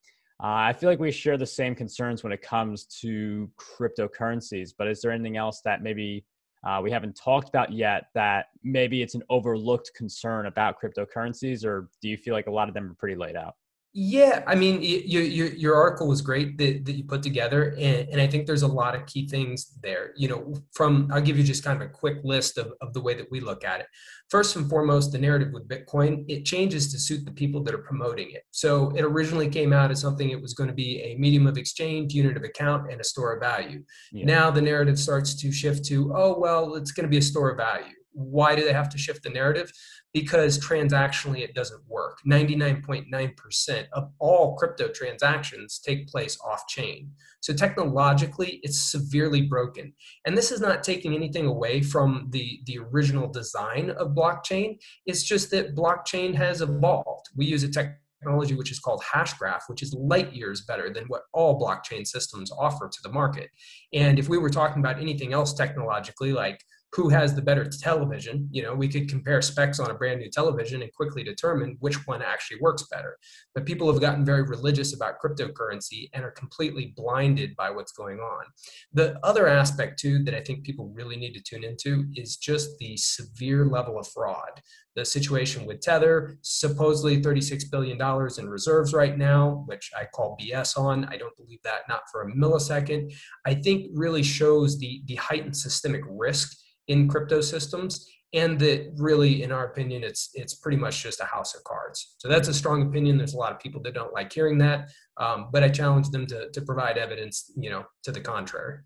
Uh, 0.43 0.69
I 0.69 0.73
feel 0.75 0.91
like 0.91 0.99
we 0.99 1.11
share 1.11 1.38
the 1.38 1.47
same 1.47 1.75
concerns 1.75 2.23
when 2.23 2.33
it 2.33 2.43
comes 2.43 2.85
to 3.00 3.50
cryptocurrencies, 3.56 4.75
but 4.77 4.87
is 4.87 5.00
there 5.00 5.11
anything 5.11 5.37
else 5.37 5.62
that 5.62 5.83
maybe 5.83 6.27
uh, 6.67 6.81
we 6.83 6.91
haven't 6.91 7.17
talked 7.17 7.49
about 7.49 7.73
yet 7.73 8.09
that 8.15 8.47
maybe 8.62 9.00
it's 9.00 9.15
an 9.15 9.23
overlooked 9.31 9.93
concern 9.94 10.47
about 10.47 10.77
cryptocurrencies, 10.81 11.65
or 11.65 11.88
do 12.03 12.09
you 12.09 12.17
feel 12.17 12.35
like 12.35 12.49
a 12.49 12.50
lot 12.50 12.69
of 12.69 12.75
them 12.75 12.91
are 12.91 12.94
pretty 12.94 13.17
laid 13.17 13.37
out? 13.37 13.55
Yeah, 13.99 14.45
I 14.47 14.57
mean, 14.57 14.83
your 14.83 15.23
your, 15.23 15.47
your 15.47 15.75
article 15.75 16.07
was 16.07 16.21
great 16.21 16.59
that, 16.59 16.85
that 16.85 16.93
you 16.93 17.05
put 17.05 17.23
together, 17.23 17.75
and, 17.79 18.07
and 18.11 18.21
I 18.21 18.27
think 18.27 18.47
there's 18.47 18.61
a 18.61 18.69
lot 18.69 18.95
of 18.95 19.07
key 19.07 19.27
things 19.27 19.79
there. 19.83 20.13
You 20.19 20.29
know, 20.29 20.55
from 20.75 21.09
I'll 21.11 21.23
give 21.23 21.39
you 21.39 21.43
just 21.43 21.65
kind 21.65 21.81
of 21.81 21.89
a 21.89 21.91
quick 21.91 22.19
list 22.23 22.59
of, 22.59 22.75
of 22.83 22.93
the 22.93 23.01
way 23.01 23.15
that 23.15 23.31
we 23.31 23.41
look 23.41 23.65
at 23.65 23.81
it. 23.81 23.87
First 24.29 24.55
and 24.55 24.69
foremost, 24.69 25.13
the 25.13 25.19
narrative 25.19 25.49
with 25.55 25.67
Bitcoin 25.67 26.27
it 26.29 26.45
changes 26.45 26.93
to 26.93 26.99
suit 26.99 27.25
the 27.25 27.31
people 27.31 27.63
that 27.63 27.73
are 27.73 27.79
promoting 27.79 28.33
it. 28.33 28.43
So 28.51 28.91
it 28.91 29.01
originally 29.01 29.49
came 29.49 29.73
out 29.73 29.91
as 29.91 30.03
something 30.03 30.29
it 30.29 30.43
was 30.43 30.53
going 30.53 30.69
to 30.69 30.75
be 30.75 31.01
a 31.01 31.17
medium 31.17 31.47
of 31.47 31.57
exchange, 31.57 32.13
unit 32.13 32.37
of 32.37 32.45
account, 32.45 32.93
and 32.93 33.01
a 33.01 33.05
store 33.05 33.33
of 33.33 33.41
value. 33.41 33.83
Yeah. 34.13 34.27
Now 34.27 34.51
the 34.51 34.61
narrative 34.61 34.99
starts 34.99 35.35
to 35.37 35.51
shift 35.51 35.87
to 35.87 36.13
oh 36.15 36.39
well, 36.39 36.75
it's 36.75 36.93
going 36.93 37.05
to 37.05 37.11
be 37.11 37.17
a 37.17 37.23
store 37.23 37.53
of 37.53 37.57
value. 37.57 37.95
Why 38.17 38.57
do 38.57 38.65
they 38.65 38.73
have 38.73 38.89
to 38.91 38.99
shift 38.99 39.23
the 39.23 39.31
narrative? 39.31 39.73
because 40.17 40.59
transactionally 40.59 41.41
it 41.41 41.55
doesn't 41.55 41.87
work. 41.87 42.21
99.9% 42.27 43.85
of 43.93 44.11
all 44.19 44.57
crypto 44.57 44.89
transactions 44.89 45.79
take 45.79 46.09
place 46.09 46.39
off 46.43 46.67
chain. 46.69 47.11
So 47.41 47.53
technologically, 47.53 48.61
it's 48.63 48.81
severely 48.81 49.43
broken. 49.43 49.93
And 50.25 50.35
this 50.35 50.51
is 50.51 50.63
not 50.63 50.83
taking 50.83 51.15
anything 51.15 51.45
away 51.45 51.83
from 51.83 52.29
the, 52.31 52.61
the 52.65 52.79
original 52.79 53.29
design 53.29 53.91
of 53.91 54.15
blockchain. 54.15 54.79
It's 55.05 55.23
just 55.23 55.51
that 55.51 55.77
blockchain 55.77 56.35
has 56.35 56.62
evolved. 56.62 57.27
We 57.37 57.45
use 57.45 57.62
a 57.62 57.69
technology 57.71 58.55
which 58.55 58.73
is 58.73 58.79
called 58.79 59.03
Hashgraph, 59.03 59.65
which 59.67 59.83
is 59.83 59.93
light 59.93 60.33
years 60.33 60.62
better 60.62 60.91
than 60.91 61.05
what 61.09 61.25
all 61.35 61.61
blockchain 61.61 62.07
systems 62.07 62.51
offer 62.51 62.89
to 62.89 62.99
the 63.03 63.12
market. 63.12 63.51
And 63.93 64.19
if 64.19 64.31
we 64.31 64.39
were 64.39 64.49
talking 64.49 64.81
about 64.81 64.99
anything 64.99 65.35
else 65.35 65.53
technologically, 65.53 66.33
like 66.33 66.65
who 66.97 67.11
has 67.11 67.35
the 67.35 67.43
better 67.43 67.67
television. 67.67 68.49
You 68.51 68.63
know, 68.63 68.75
we 68.75 68.89
could 68.89 69.07
compare 69.07 69.43
specs 69.43 69.79
on 69.79 69.91
a 69.91 69.95
brand 69.95 70.19
new 70.19 70.31
television 70.31 70.81
and 70.81 70.91
quickly 70.95 71.23
determine 71.23 71.77
which 71.81 72.07
one 72.07 72.23
actually 72.23 72.59
works 72.59 72.85
better. 72.91 73.19
But 73.55 73.67
people 73.67 73.93
have 73.93 74.01
gotten 74.01 74.25
very 74.25 74.43
religious 74.43 74.95
about 74.95 75.21
cryptocurrency 75.23 76.09
and 76.15 76.25
are 76.25 76.31
completely 76.31 76.95
blinded 76.97 77.55
by 77.55 77.69
what's 77.69 77.93
going 77.93 78.19
on. 78.19 78.47
The 78.95 79.19
other 79.23 79.47
aspect, 79.47 79.99
too, 79.99 80.25
that 80.25 80.35
I 80.35 80.41
think 80.41 80.65
people 80.65 80.88
really 80.95 81.17
need 81.17 81.35
to 81.35 81.43
tune 81.43 81.65
into 81.65 82.07
is 82.15 82.38
just 82.38 82.79
the 82.79 82.97
severe 82.97 83.67
level 83.67 83.99
of 83.99 84.09
fraud. 84.09 84.62
The 84.95 85.05
situation 85.05 85.67
with 85.67 85.83
Tether, 85.83 86.38
supposedly 86.41 87.21
$36 87.21 87.71
billion 87.71 88.00
in 88.38 88.49
reserves 88.49 88.95
right 88.95 89.19
now, 89.19 89.65
which 89.67 89.91
I 89.95 90.07
call 90.07 90.38
BS 90.41 90.79
on. 90.79 91.05
I 91.05 91.19
don't 91.19 91.37
believe 91.37 91.61
that, 91.65 91.81
not 91.91 92.05
for 92.11 92.23
a 92.23 92.33
millisecond. 92.33 93.12
I 93.45 93.53
think 93.53 93.91
really 93.93 94.23
shows 94.23 94.79
the, 94.79 95.03
the 95.05 95.17
heightened 95.17 95.55
systemic 95.55 96.00
risk 96.09 96.57
in 96.88 97.09
crypto 97.09 97.40
systems 97.40 98.09
and 98.33 98.59
that 98.59 98.93
really 98.97 99.43
in 99.43 99.52
our 99.52 99.66
opinion 99.66 100.02
it's 100.02 100.31
it's 100.35 100.55
pretty 100.55 100.76
much 100.76 101.02
just 101.02 101.21
a 101.21 101.25
house 101.25 101.55
of 101.55 101.62
cards. 101.64 102.16
So 102.19 102.28
that's 102.28 102.49
a 102.49 102.55
strong 102.55 102.83
opinion. 102.83 103.16
There's 103.16 103.35
a 103.35 103.38
lot 103.38 103.52
of 103.52 103.61
people 103.61 103.81
that 103.83 103.95
don't 103.95 104.12
like 104.12 104.33
hearing 104.33 104.59
that 104.59 104.88
um, 105.19 105.49
but 105.52 105.62
i 105.62 105.69
challenge 105.69 106.11
them 106.11 106.26
to, 106.26 106.50
to 106.50 106.61
provide 106.62 106.99
evidence 106.99 107.52
you 107.57 107.71
know 107.71 107.85
to 108.02 108.12
the 108.12 108.21
contrary. 108.21 108.81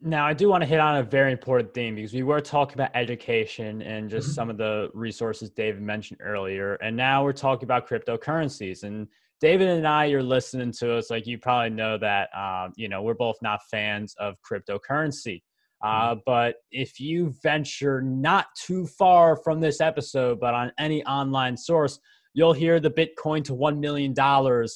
Now 0.00 0.26
i 0.26 0.32
do 0.32 0.48
want 0.48 0.62
to 0.62 0.66
hit 0.66 0.80
on 0.80 0.96
a 0.96 1.02
very 1.02 1.32
important 1.32 1.74
theme 1.74 1.94
because 1.94 2.12
we 2.12 2.22
were 2.22 2.40
talking 2.40 2.74
about 2.74 2.90
education 2.94 3.82
and 3.82 4.08
just 4.10 4.28
mm-hmm. 4.28 4.34
some 4.34 4.50
of 4.50 4.56
the 4.56 4.90
resources 4.94 5.50
david 5.50 5.82
mentioned 5.82 6.20
earlier 6.22 6.74
and 6.76 6.96
now 6.96 7.22
we're 7.24 7.32
talking 7.32 7.64
about 7.64 7.88
cryptocurrencies. 7.88 8.82
And 8.82 9.08
david 9.40 9.68
and 9.68 9.86
i 9.86 10.04
you're 10.04 10.22
listening 10.22 10.72
to 10.72 10.94
us 10.94 11.10
like 11.10 11.26
you 11.26 11.38
probably 11.38 11.70
know 11.70 11.98
that 11.98 12.28
um, 12.36 12.72
you 12.76 12.88
know 12.88 13.02
we're 13.02 13.14
both 13.14 13.36
not 13.42 13.60
fans 13.70 14.14
of 14.18 14.36
cryptocurrency 14.42 15.42
uh, 15.82 16.10
mm-hmm. 16.10 16.20
but 16.26 16.56
if 16.70 17.00
you 17.00 17.34
venture 17.42 18.02
not 18.02 18.46
too 18.54 18.86
far 18.86 19.36
from 19.36 19.60
this 19.60 19.80
episode, 19.80 20.40
but 20.40 20.54
on 20.54 20.72
any 20.78 21.04
online 21.04 21.56
source, 21.56 21.98
you'll 22.34 22.52
hear 22.52 22.80
the 22.80 22.90
Bitcoin 22.90 23.42
to 23.44 23.54
$1 23.54 23.78
million 23.78 24.14
uh, 24.18 24.66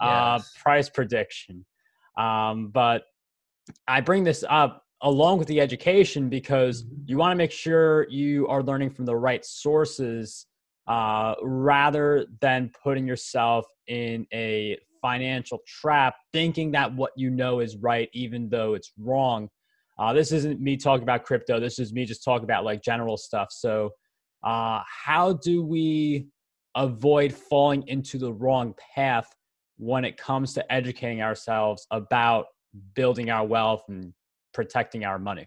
yes. 0.00 0.52
price 0.60 0.88
prediction. 0.88 1.64
Um, 2.16 2.68
but 2.68 3.04
I 3.88 4.00
bring 4.00 4.24
this 4.24 4.44
up 4.48 4.84
along 5.02 5.38
with 5.38 5.48
the 5.48 5.60
education 5.60 6.28
because 6.28 6.84
mm-hmm. 6.84 7.02
you 7.06 7.16
want 7.16 7.32
to 7.32 7.36
make 7.36 7.52
sure 7.52 8.08
you 8.08 8.46
are 8.48 8.62
learning 8.62 8.90
from 8.90 9.04
the 9.04 9.16
right 9.16 9.44
sources 9.44 10.46
uh, 10.86 11.34
rather 11.42 12.26
than 12.40 12.70
putting 12.82 13.06
yourself 13.06 13.66
in 13.88 14.26
a 14.32 14.76
financial 15.00 15.58
trap 15.66 16.14
thinking 16.32 16.70
that 16.70 16.94
what 16.94 17.12
you 17.16 17.30
know 17.30 17.60
is 17.60 17.76
right, 17.76 18.08
even 18.12 18.48
though 18.48 18.74
it's 18.74 18.92
wrong. 18.98 19.48
Uh, 19.98 20.12
this 20.12 20.32
isn't 20.32 20.60
me 20.60 20.76
talking 20.76 21.02
about 21.02 21.24
crypto. 21.24 21.60
This 21.60 21.78
is 21.78 21.92
me 21.92 22.04
just 22.04 22.24
talking 22.24 22.44
about 22.44 22.64
like 22.64 22.82
general 22.82 23.16
stuff. 23.16 23.48
So, 23.50 23.90
uh, 24.42 24.80
how 24.86 25.34
do 25.34 25.62
we 25.64 26.26
avoid 26.74 27.32
falling 27.32 27.86
into 27.86 28.18
the 28.18 28.32
wrong 28.32 28.74
path 28.94 29.28
when 29.76 30.04
it 30.04 30.16
comes 30.16 30.54
to 30.54 30.72
educating 30.72 31.22
ourselves 31.22 31.86
about 31.90 32.46
building 32.94 33.30
our 33.30 33.46
wealth 33.46 33.82
and 33.88 34.12
protecting 34.54 35.04
our 35.04 35.18
money? 35.18 35.46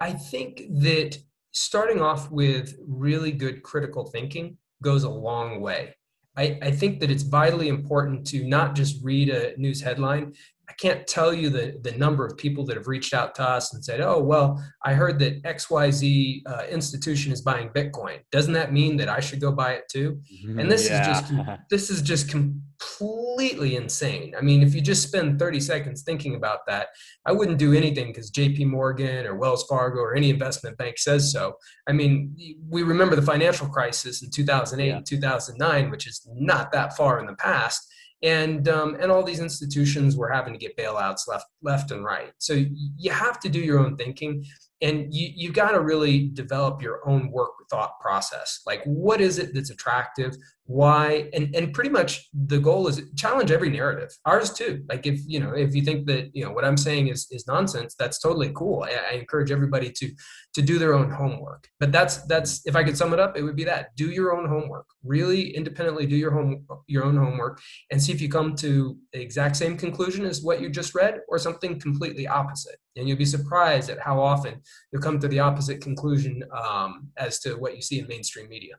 I 0.00 0.12
think 0.12 0.62
that 0.80 1.18
starting 1.52 2.00
off 2.00 2.30
with 2.30 2.76
really 2.86 3.30
good 3.30 3.62
critical 3.62 4.04
thinking 4.04 4.56
goes 4.82 5.04
a 5.04 5.10
long 5.10 5.60
way. 5.60 5.94
I, 6.36 6.58
I, 6.62 6.70
think 6.70 6.98
that 7.00 7.10
it's 7.10 7.22
vitally 7.22 7.68
important 7.68 8.26
to 8.28 8.42
not 8.42 8.74
just 8.74 9.04
read 9.04 9.28
a 9.28 9.54
news 9.58 9.82
headline 9.82 10.32
I 10.68 10.74
can't 10.74 11.06
tell 11.06 11.34
you 11.34 11.50
the, 11.50 11.78
the 11.82 11.92
number 11.92 12.24
of 12.24 12.36
people 12.36 12.64
that 12.66 12.76
have 12.76 12.86
reached 12.86 13.12
out 13.12 13.34
to 13.34 13.42
us 13.42 13.74
and 13.74 13.84
said, 13.84 14.00
oh, 14.00 14.22
well, 14.22 14.62
I 14.84 14.94
heard 14.94 15.18
that 15.18 15.42
XYZ 15.42 16.42
uh, 16.46 16.64
institution 16.70 17.32
is 17.32 17.42
buying 17.42 17.68
Bitcoin. 17.70 18.20
Doesn't 18.30 18.52
that 18.54 18.72
mean 18.72 18.96
that 18.98 19.08
I 19.08 19.20
should 19.20 19.40
go 19.40 19.50
buy 19.50 19.72
it 19.72 19.84
too? 19.90 20.20
And 20.58 20.70
this 20.70 20.88
yeah. 20.88 21.00
is 21.00 21.06
just, 21.08 21.32
this 21.70 21.90
is 21.90 22.00
just 22.00 22.30
completely 22.30 23.74
insane. 23.74 24.34
I 24.38 24.40
mean, 24.40 24.62
if 24.62 24.74
you 24.74 24.80
just 24.80 25.02
spend 25.02 25.38
30 25.38 25.60
seconds 25.60 26.02
thinking 26.02 26.36
about 26.36 26.60
that, 26.68 26.88
I 27.26 27.32
wouldn't 27.32 27.58
do 27.58 27.72
anything 27.72 28.06
because 28.08 28.30
JP 28.30 28.66
Morgan 28.66 29.26
or 29.26 29.34
Wells 29.34 29.64
Fargo 29.68 29.98
or 29.98 30.14
any 30.14 30.30
investment 30.30 30.78
bank 30.78 30.96
says 30.96 31.32
so. 31.32 31.56
I 31.88 31.92
mean, 31.92 32.36
we 32.68 32.84
remember 32.84 33.16
the 33.16 33.22
financial 33.22 33.68
crisis 33.68 34.22
in 34.22 34.30
2008 34.30 34.86
yeah. 34.86 34.96
and 34.96 35.06
2009, 35.06 35.90
which 35.90 36.06
is 36.06 36.26
not 36.34 36.70
that 36.72 36.96
far 36.96 37.18
in 37.18 37.26
the 37.26 37.34
past 37.34 37.88
and 38.22 38.68
um, 38.68 38.96
and 39.00 39.10
all 39.10 39.22
these 39.22 39.40
institutions 39.40 40.16
were 40.16 40.30
having 40.30 40.52
to 40.52 40.58
get 40.58 40.76
bailouts 40.76 41.26
left 41.28 41.46
left 41.62 41.90
and 41.90 42.04
right. 42.04 42.32
So 42.38 42.64
you 42.96 43.10
have 43.10 43.40
to 43.40 43.48
do 43.48 43.60
your 43.60 43.80
own 43.80 43.96
thinking, 43.96 44.44
and 44.82 45.12
you 45.14 45.30
you 45.34 45.52
got 45.52 45.72
to 45.72 45.80
really 45.80 46.28
develop 46.34 46.82
your 46.82 47.08
own 47.08 47.30
work 47.30 47.52
thought 47.70 47.98
process. 48.00 48.60
Like, 48.66 48.82
what 48.84 49.20
is 49.20 49.38
it 49.38 49.54
that's 49.54 49.70
attractive? 49.70 50.36
why? 50.66 51.28
And 51.34 51.54
and 51.54 51.72
pretty 51.72 51.90
much 51.90 52.28
the 52.32 52.58
goal 52.58 52.86
is 52.86 53.02
challenge 53.16 53.50
every 53.50 53.68
narrative. 53.68 54.10
Ours 54.24 54.52
too. 54.52 54.84
Like 54.88 55.06
if 55.06 55.20
you 55.26 55.40
know 55.40 55.52
if 55.52 55.74
you 55.74 55.82
think 55.82 56.06
that 56.06 56.30
you 56.34 56.44
know 56.44 56.52
what 56.52 56.64
i'm 56.64 56.76
saying 56.76 57.08
is 57.08 57.26
is 57.30 57.46
nonsense 57.46 57.94
that's 57.98 58.20
totally 58.20 58.52
cool. 58.54 58.84
I, 58.84 59.12
I 59.12 59.14
encourage 59.14 59.50
everybody 59.50 59.90
to 59.90 60.10
to 60.54 60.62
do 60.62 60.78
their 60.78 60.94
own 60.94 61.10
homework. 61.10 61.68
But 61.80 61.92
that's 61.92 62.18
that's 62.26 62.66
if 62.66 62.76
i 62.76 62.84
could 62.84 62.96
sum 62.96 63.12
it 63.12 63.20
up 63.20 63.36
it 63.36 63.42
would 63.42 63.56
be 63.56 63.64
that. 63.64 63.94
Do 63.96 64.10
your 64.10 64.36
own 64.36 64.48
homework. 64.48 64.86
Really 65.02 65.54
independently 65.54 66.06
do 66.06 66.16
your 66.16 66.30
home 66.30 66.64
your 66.86 67.04
own 67.04 67.16
homework 67.16 67.60
and 67.90 68.02
see 68.02 68.12
if 68.12 68.20
you 68.20 68.28
come 68.28 68.54
to 68.56 68.96
the 69.12 69.20
exact 69.20 69.56
same 69.56 69.76
conclusion 69.76 70.24
as 70.24 70.42
what 70.42 70.60
you 70.60 70.70
just 70.70 70.94
read 70.94 71.20
or 71.28 71.38
something 71.38 71.78
completely 71.80 72.26
opposite 72.26 72.76
and 72.96 73.08
you'll 73.08 73.18
be 73.18 73.24
surprised 73.24 73.90
at 73.90 74.00
how 74.00 74.20
often 74.20 74.60
you'll 74.92 75.02
come 75.02 75.18
to 75.18 75.28
the 75.28 75.38
opposite 75.38 75.80
conclusion 75.80 76.42
um, 76.56 77.08
as 77.16 77.40
to 77.40 77.54
what 77.54 77.74
you 77.74 77.82
see 77.82 77.98
in 77.98 78.06
mainstream 78.06 78.48
media 78.48 78.74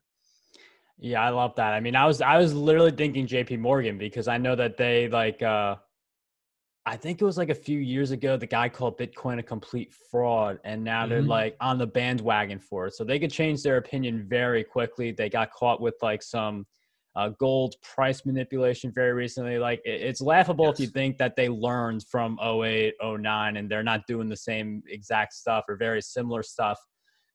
yeah, 0.99 1.21
I 1.21 1.29
love 1.29 1.53
that. 1.55 1.73
I 1.73 1.81
mean, 1.81 1.97
I 1.97 2.05
was 2.05 2.21
I 2.21 2.37
was 2.37 2.53
literally 2.53 2.91
thinking 2.91 3.27
JP 3.27 3.59
Morgan 3.59 3.97
because 3.97 4.29
I 4.29 4.37
know 4.37 4.55
that 4.55 4.77
they 4.77 5.09
like 5.09 5.41
uh 5.41 5.75
I 6.85 6.95
think 6.97 7.21
it 7.21 7.25
was 7.25 7.37
like 7.37 7.49
a 7.49 7.55
few 7.55 7.79
years 7.79 8.11
ago 8.11 8.37
the 8.37 8.47
guy 8.47 8.69
called 8.69 8.97
Bitcoin 8.97 9.39
a 9.39 9.43
complete 9.43 9.93
fraud 10.09 10.59
and 10.63 10.81
now 10.81 11.01
mm-hmm. 11.01 11.09
they're 11.09 11.21
like 11.21 11.57
on 11.59 11.77
the 11.77 11.87
bandwagon 11.87 12.59
for 12.59 12.87
it. 12.87 12.93
So 12.93 13.03
they 13.03 13.19
could 13.19 13.31
change 13.31 13.63
their 13.63 13.77
opinion 13.77 14.25
very 14.29 14.63
quickly. 14.63 15.11
They 15.11 15.29
got 15.29 15.51
caught 15.51 15.81
with 15.81 15.95
like 16.01 16.23
some 16.23 16.65
uh, 17.15 17.29
gold 17.39 17.75
price 17.83 18.25
manipulation 18.25 18.91
very 18.93 19.13
recently. 19.13 19.57
Like 19.57 19.81
it, 19.85 20.01
it's 20.01 20.21
laughable 20.21 20.65
yes. 20.65 20.73
if 20.75 20.79
you 20.81 20.87
think 20.87 21.17
that 21.17 21.35
they 21.35 21.49
learned 21.49 22.03
from 22.09 22.39
08, 22.41 22.93
09 23.01 23.57
and 23.57 23.69
they're 23.69 23.83
not 23.83 24.07
doing 24.07 24.29
the 24.29 24.37
same 24.37 24.81
exact 24.87 25.33
stuff 25.33 25.65
or 25.67 25.75
very 25.75 26.01
similar 26.01 26.43
stuff 26.43 26.79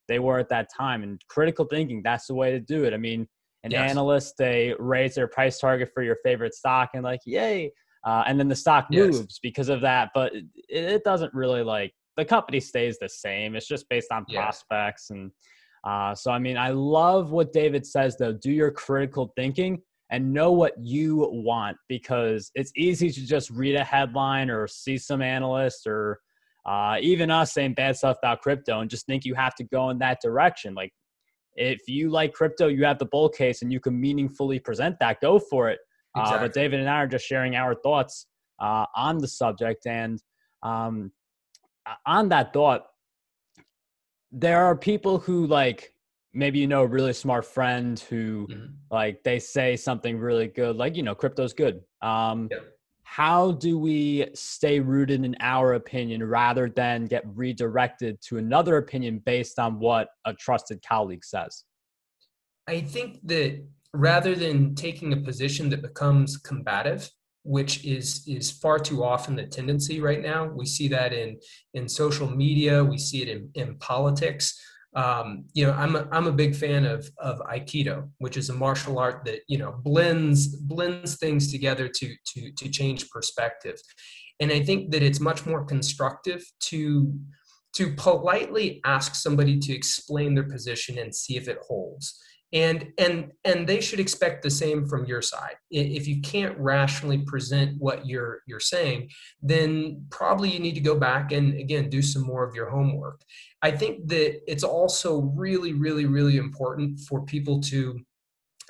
they 0.08 0.18
were 0.18 0.38
at 0.38 0.48
that 0.48 0.68
time. 0.74 1.02
And 1.02 1.20
critical 1.28 1.66
thinking, 1.66 2.02
that's 2.02 2.26
the 2.26 2.34
way 2.34 2.50
to 2.50 2.60
do 2.60 2.84
it. 2.84 2.94
I 2.94 2.96
mean, 2.96 3.28
an 3.64 3.72
yes. 3.72 3.90
analyst 3.90 4.34
they 4.38 4.74
raise 4.78 5.14
their 5.14 5.26
price 5.26 5.58
target 5.58 5.90
for 5.92 6.02
your 6.02 6.16
favorite 6.24 6.54
stock 6.54 6.90
and 6.94 7.02
like 7.02 7.20
yay 7.24 7.72
uh, 8.06 8.22
and 8.26 8.38
then 8.38 8.48
the 8.48 8.56
stock 8.56 8.86
moves 8.90 9.18
yes. 9.18 9.38
because 9.42 9.68
of 9.68 9.80
that 9.80 10.10
but 10.14 10.32
it, 10.34 10.46
it, 10.68 11.04
doesn't 11.04 11.32
really 11.34 11.62
like 11.62 11.92
the 12.16 12.24
company 12.24 12.60
stays 12.60 12.98
the 13.00 13.08
same 13.08 13.56
it's 13.56 13.66
just 13.66 13.88
based 13.88 14.12
on 14.12 14.24
prospects 14.26 15.10
and 15.10 15.30
uh, 15.84 16.14
so 16.14 16.30
i 16.30 16.38
mean 16.38 16.56
i 16.56 16.70
love 16.70 17.30
what 17.30 17.52
david 17.52 17.86
says 17.86 18.16
though 18.18 18.32
do 18.32 18.50
your 18.50 18.70
critical 18.70 19.32
thinking 19.36 19.80
and 20.10 20.32
know 20.32 20.52
what 20.52 20.72
you 20.78 21.28
want 21.32 21.76
because 21.88 22.50
it's 22.54 22.72
easy 22.76 23.10
to 23.10 23.26
just 23.26 23.50
read 23.50 23.74
a 23.74 23.84
headline 23.84 24.50
or 24.50 24.66
see 24.66 24.96
some 24.96 25.20
analyst 25.20 25.86
or 25.86 26.18
uh, 26.66 26.96
even 27.00 27.30
us 27.30 27.54
saying 27.54 27.72
bad 27.72 27.96
stuff 27.96 28.18
about 28.22 28.42
crypto 28.42 28.80
and 28.80 28.90
just 28.90 29.06
think 29.06 29.24
you 29.24 29.34
have 29.34 29.54
to 29.54 29.64
go 29.64 29.90
in 29.90 29.98
that 29.98 30.18
direction 30.22 30.74
like 30.74 30.92
if 31.58 31.88
you 31.88 32.08
like 32.08 32.32
crypto, 32.32 32.68
you 32.68 32.84
have 32.84 32.98
the 32.98 33.06
bull 33.06 33.28
case 33.28 33.62
and 33.62 33.72
you 33.72 33.80
can 33.80 34.00
meaningfully 34.00 34.60
present 34.60 34.96
that, 35.00 35.20
go 35.20 35.38
for 35.40 35.68
it. 35.68 35.80
Exactly. 36.16 36.38
Uh, 36.38 36.42
but 36.42 36.52
David 36.54 36.80
and 36.80 36.88
I 36.88 37.02
are 37.02 37.06
just 37.06 37.26
sharing 37.26 37.56
our 37.56 37.74
thoughts 37.74 38.26
uh, 38.60 38.86
on 38.96 39.18
the 39.18 39.26
subject. 39.26 39.84
And 39.86 40.22
um, 40.62 41.10
on 42.06 42.28
that 42.28 42.52
thought, 42.52 42.86
there 44.32 44.64
are 44.64 44.76
people 44.76 45.18
who 45.18 45.46
like 45.46 45.92
maybe 46.32 46.58
you 46.58 46.66
know 46.66 46.82
a 46.82 46.86
really 46.86 47.12
smart 47.12 47.44
friend 47.44 47.98
who 48.00 48.46
mm-hmm. 48.50 48.66
like 48.90 49.22
they 49.22 49.38
say 49.38 49.76
something 49.76 50.18
really 50.18 50.48
good, 50.48 50.76
like 50.76 50.96
you 50.96 51.02
know 51.02 51.14
crypto's 51.14 51.52
good. 51.52 51.80
Um, 52.02 52.48
yeah 52.50 52.58
how 53.10 53.52
do 53.52 53.78
we 53.78 54.26
stay 54.34 54.80
rooted 54.80 55.24
in 55.24 55.34
our 55.40 55.72
opinion 55.72 56.22
rather 56.22 56.68
than 56.68 57.06
get 57.06 57.24
redirected 57.34 58.20
to 58.20 58.36
another 58.36 58.76
opinion 58.76 59.18
based 59.24 59.58
on 59.58 59.80
what 59.80 60.08
a 60.26 60.34
trusted 60.34 60.84
colleague 60.86 61.24
says? 61.24 61.64
I 62.68 62.82
think 62.82 63.26
that 63.26 63.64
rather 63.94 64.34
than 64.34 64.74
taking 64.74 65.14
a 65.14 65.16
position 65.16 65.70
that 65.70 65.80
becomes 65.80 66.36
combative, 66.36 67.10
which 67.48 67.82
is 67.82 68.24
is 68.28 68.50
far 68.50 68.78
too 68.78 69.02
often 69.02 69.34
the 69.34 69.46
tendency 69.46 70.00
right 70.00 70.20
now, 70.20 70.44
we 70.44 70.66
see 70.66 70.86
that 70.88 71.14
in 71.14 71.38
in 71.72 71.88
social 71.88 72.28
media, 72.30 72.84
we 72.84 72.98
see 72.98 73.22
it 73.22 73.28
in, 73.28 73.50
in 73.54 73.78
politics. 73.78 74.60
Um, 74.94 75.44
you 75.54 75.66
know, 75.66 75.72
I'm 75.72 75.96
a, 75.96 76.06
I'm 76.12 76.26
a 76.26 76.32
big 76.32 76.54
fan 76.54 76.84
of 76.84 77.10
of 77.18 77.40
Aikido, 77.40 78.10
which 78.18 78.36
is 78.36 78.50
a 78.50 78.54
martial 78.54 78.98
art 78.98 79.24
that 79.24 79.40
you 79.48 79.56
know 79.56 79.72
blends 79.82 80.56
blends 80.56 81.16
things 81.16 81.50
together 81.50 81.88
to 81.88 82.14
to 82.32 82.52
to 82.52 82.68
change 82.68 83.08
perspective, 83.08 83.80
and 84.40 84.52
I 84.52 84.60
think 84.62 84.90
that 84.92 85.02
it's 85.02 85.20
much 85.20 85.46
more 85.46 85.64
constructive 85.64 86.44
to 86.68 87.18
to 87.76 87.94
politely 87.94 88.80
ask 88.84 89.14
somebody 89.14 89.58
to 89.58 89.72
explain 89.72 90.34
their 90.34 90.48
position 90.48 90.98
and 90.98 91.14
see 91.14 91.36
if 91.36 91.48
it 91.48 91.58
holds 91.66 92.20
and 92.52 92.92
and 92.98 93.30
and 93.44 93.66
they 93.66 93.80
should 93.80 94.00
expect 94.00 94.42
the 94.42 94.50
same 94.50 94.86
from 94.86 95.04
your 95.04 95.20
side. 95.20 95.56
If 95.70 96.08
you 96.08 96.20
can't 96.22 96.58
rationally 96.58 97.18
present 97.18 97.76
what 97.78 98.06
you're 98.06 98.40
you're 98.46 98.60
saying 98.60 99.10
then 99.42 100.06
probably 100.10 100.50
you 100.50 100.58
need 100.58 100.74
to 100.74 100.80
go 100.80 100.98
back 100.98 101.32
and 101.32 101.54
again 101.58 101.90
do 101.90 102.00
some 102.00 102.22
more 102.22 102.44
of 102.44 102.54
your 102.54 102.70
homework. 102.70 103.20
I 103.60 103.70
think 103.70 104.08
that 104.08 104.50
it's 104.50 104.64
also 104.64 105.20
really 105.34 105.74
really 105.74 106.06
really 106.06 106.38
important 106.38 107.00
for 107.00 107.24
people 107.24 107.60
to 107.62 108.00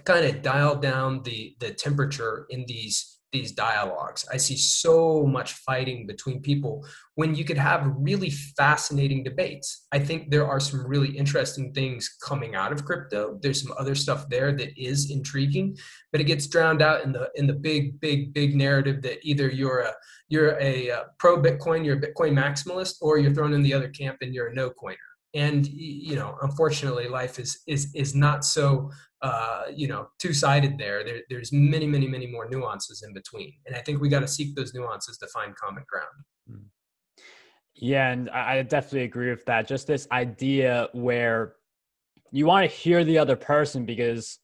kind 0.04 0.26
of 0.26 0.42
dial 0.42 0.75
down 0.75 1.23
the 1.23 1.54
the 1.61 1.73
temperature 1.73 2.47
in 2.50 2.64
these 2.66 3.17
these 3.32 3.52
dialogues. 3.52 4.26
I 4.32 4.38
see 4.38 4.56
so 4.56 5.26
much 5.26 5.52
fighting 5.52 6.06
between 6.06 6.40
people 6.40 6.87
when 7.14 7.35
you 7.35 7.44
could 7.44 7.58
have 7.58 7.92
really 7.99 8.30
fascinating 8.30 9.23
debates. 9.23 9.87
I 9.92 9.99
think 9.99 10.30
there 10.30 10.47
are 10.47 10.61
some 10.61 10.87
really 10.87 11.11
interesting 11.11 11.73
things 11.73 12.16
coming 12.23 12.54
out 12.54 12.73
of 12.73 12.85
crypto. 12.85 13.38
There's 13.42 13.62
some 13.62 13.75
other 13.78 13.94
stuff 13.94 14.28
there 14.28 14.52
that 14.52 14.70
is 14.78 15.11
intriguing, 15.11 15.76
but 16.11 16.20
it 16.20 16.25
gets 16.25 16.47
drowned 16.47 16.80
out 16.80 17.04
in 17.04 17.12
the 17.12 17.30
in 17.35 17.47
the 17.47 17.52
big 17.52 18.00
big 18.00 18.32
big 18.32 18.54
narrative 18.54 19.02
that 19.02 19.18
either 19.23 19.49
you're 19.49 19.80
a 19.80 19.94
you're 20.28 20.58
a, 20.61 20.88
a 20.88 21.04
pro 21.18 21.40
Bitcoin, 21.40 21.85
you're 21.85 21.99
a 21.99 22.00
Bitcoin 22.00 22.32
maximalist, 22.32 22.97
or 23.00 23.18
you're 23.18 23.35
thrown 23.35 23.52
in 23.52 23.62
the 23.62 23.75
other 23.75 23.88
camp 23.88 24.18
and 24.20 24.35
you're 24.35 24.49
a 24.49 24.54
no 24.54 24.70
coiner. 24.70 25.07
And 25.35 25.66
you 25.66 26.16
know, 26.16 26.37
unfortunately, 26.42 27.08
life 27.08 27.38
is 27.38 27.61
is 27.66 27.94
is 27.94 28.14
not 28.14 28.44
so 28.44 28.90
uh, 29.23 29.64
you 29.75 29.88
know 29.88 30.08
two 30.18 30.32
sided 30.32 30.78
there. 30.78 31.04
there. 31.04 31.20
There's 31.28 31.52
many, 31.52 31.87
many, 31.87 32.06
many 32.06 32.26
more 32.26 32.49
nuances 32.49 33.02
in 33.06 33.12
between, 33.12 33.52
and 33.66 33.76
I 33.76 33.80
think 33.80 34.00
we 34.00 34.08
got 34.08 34.20
to 34.20 34.28
seek 34.28 34.54
those 34.54 34.75
nuances 34.75 35.18
to 35.18 35.26
find 35.28 35.54
common 35.56 35.85
ground. 35.87 36.25
Hmm. 36.49 36.66
Yeah, 37.75 38.11
and 38.11 38.28
I 38.30 38.62
definitely 38.62 39.04
agree 39.04 39.30
with 39.30 39.44
that. 39.44 39.68
Just 39.68 39.87
this 39.87 40.08
idea 40.11 40.88
where 40.92 41.54
you 42.32 42.47
want 42.47 42.68
to 42.68 42.76
hear 42.76 43.04
the 43.04 43.18
other 43.18 43.37
person 43.37 43.85
because, 43.85 44.38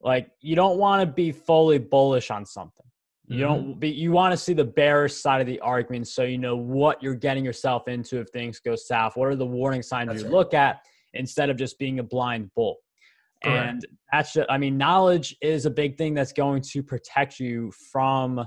like, 0.00 0.30
you 0.40 0.56
don't 0.56 0.78
want 0.78 1.00
to 1.00 1.06
be 1.06 1.30
fully 1.30 1.78
bullish 1.78 2.30
on 2.30 2.44
something. 2.44 2.86
You 3.30 3.44
mm-hmm. 3.44 3.54
don't 3.54 3.80
be, 3.80 3.90
you 3.90 4.10
want 4.10 4.32
to 4.32 4.36
see 4.36 4.54
the 4.54 4.64
bearish 4.64 5.14
side 5.14 5.40
of 5.40 5.46
the 5.46 5.60
argument 5.60 6.08
so 6.08 6.24
you 6.24 6.36
know 6.36 6.56
what 6.56 7.00
you're 7.00 7.14
getting 7.14 7.44
yourself 7.44 7.86
into 7.86 8.18
if 8.18 8.28
things 8.30 8.58
go 8.58 8.74
south. 8.74 9.16
What 9.16 9.28
are 9.28 9.36
the 9.36 9.46
warning 9.46 9.82
signs 9.82 10.08
That's 10.08 10.22
you 10.22 10.26
right. 10.26 10.34
look 10.34 10.52
at 10.52 10.80
instead 11.14 11.48
of 11.48 11.56
just 11.56 11.78
being 11.78 12.00
a 12.00 12.02
blind 12.02 12.50
bull? 12.56 12.78
Correct. 13.44 13.68
And 13.68 13.86
that's 14.10 14.32
just, 14.32 14.50
I 14.50 14.58
mean, 14.58 14.76
knowledge 14.76 15.36
is 15.42 15.64
a 15.64 15.70
big 15.70 15.96
thing 15.96 16.12
that's 16.12 16.32
going 16.32 16.60
to 16.72 16.82
protect 16.82 17.38
you 17.38 17.70
from 17.92 18.44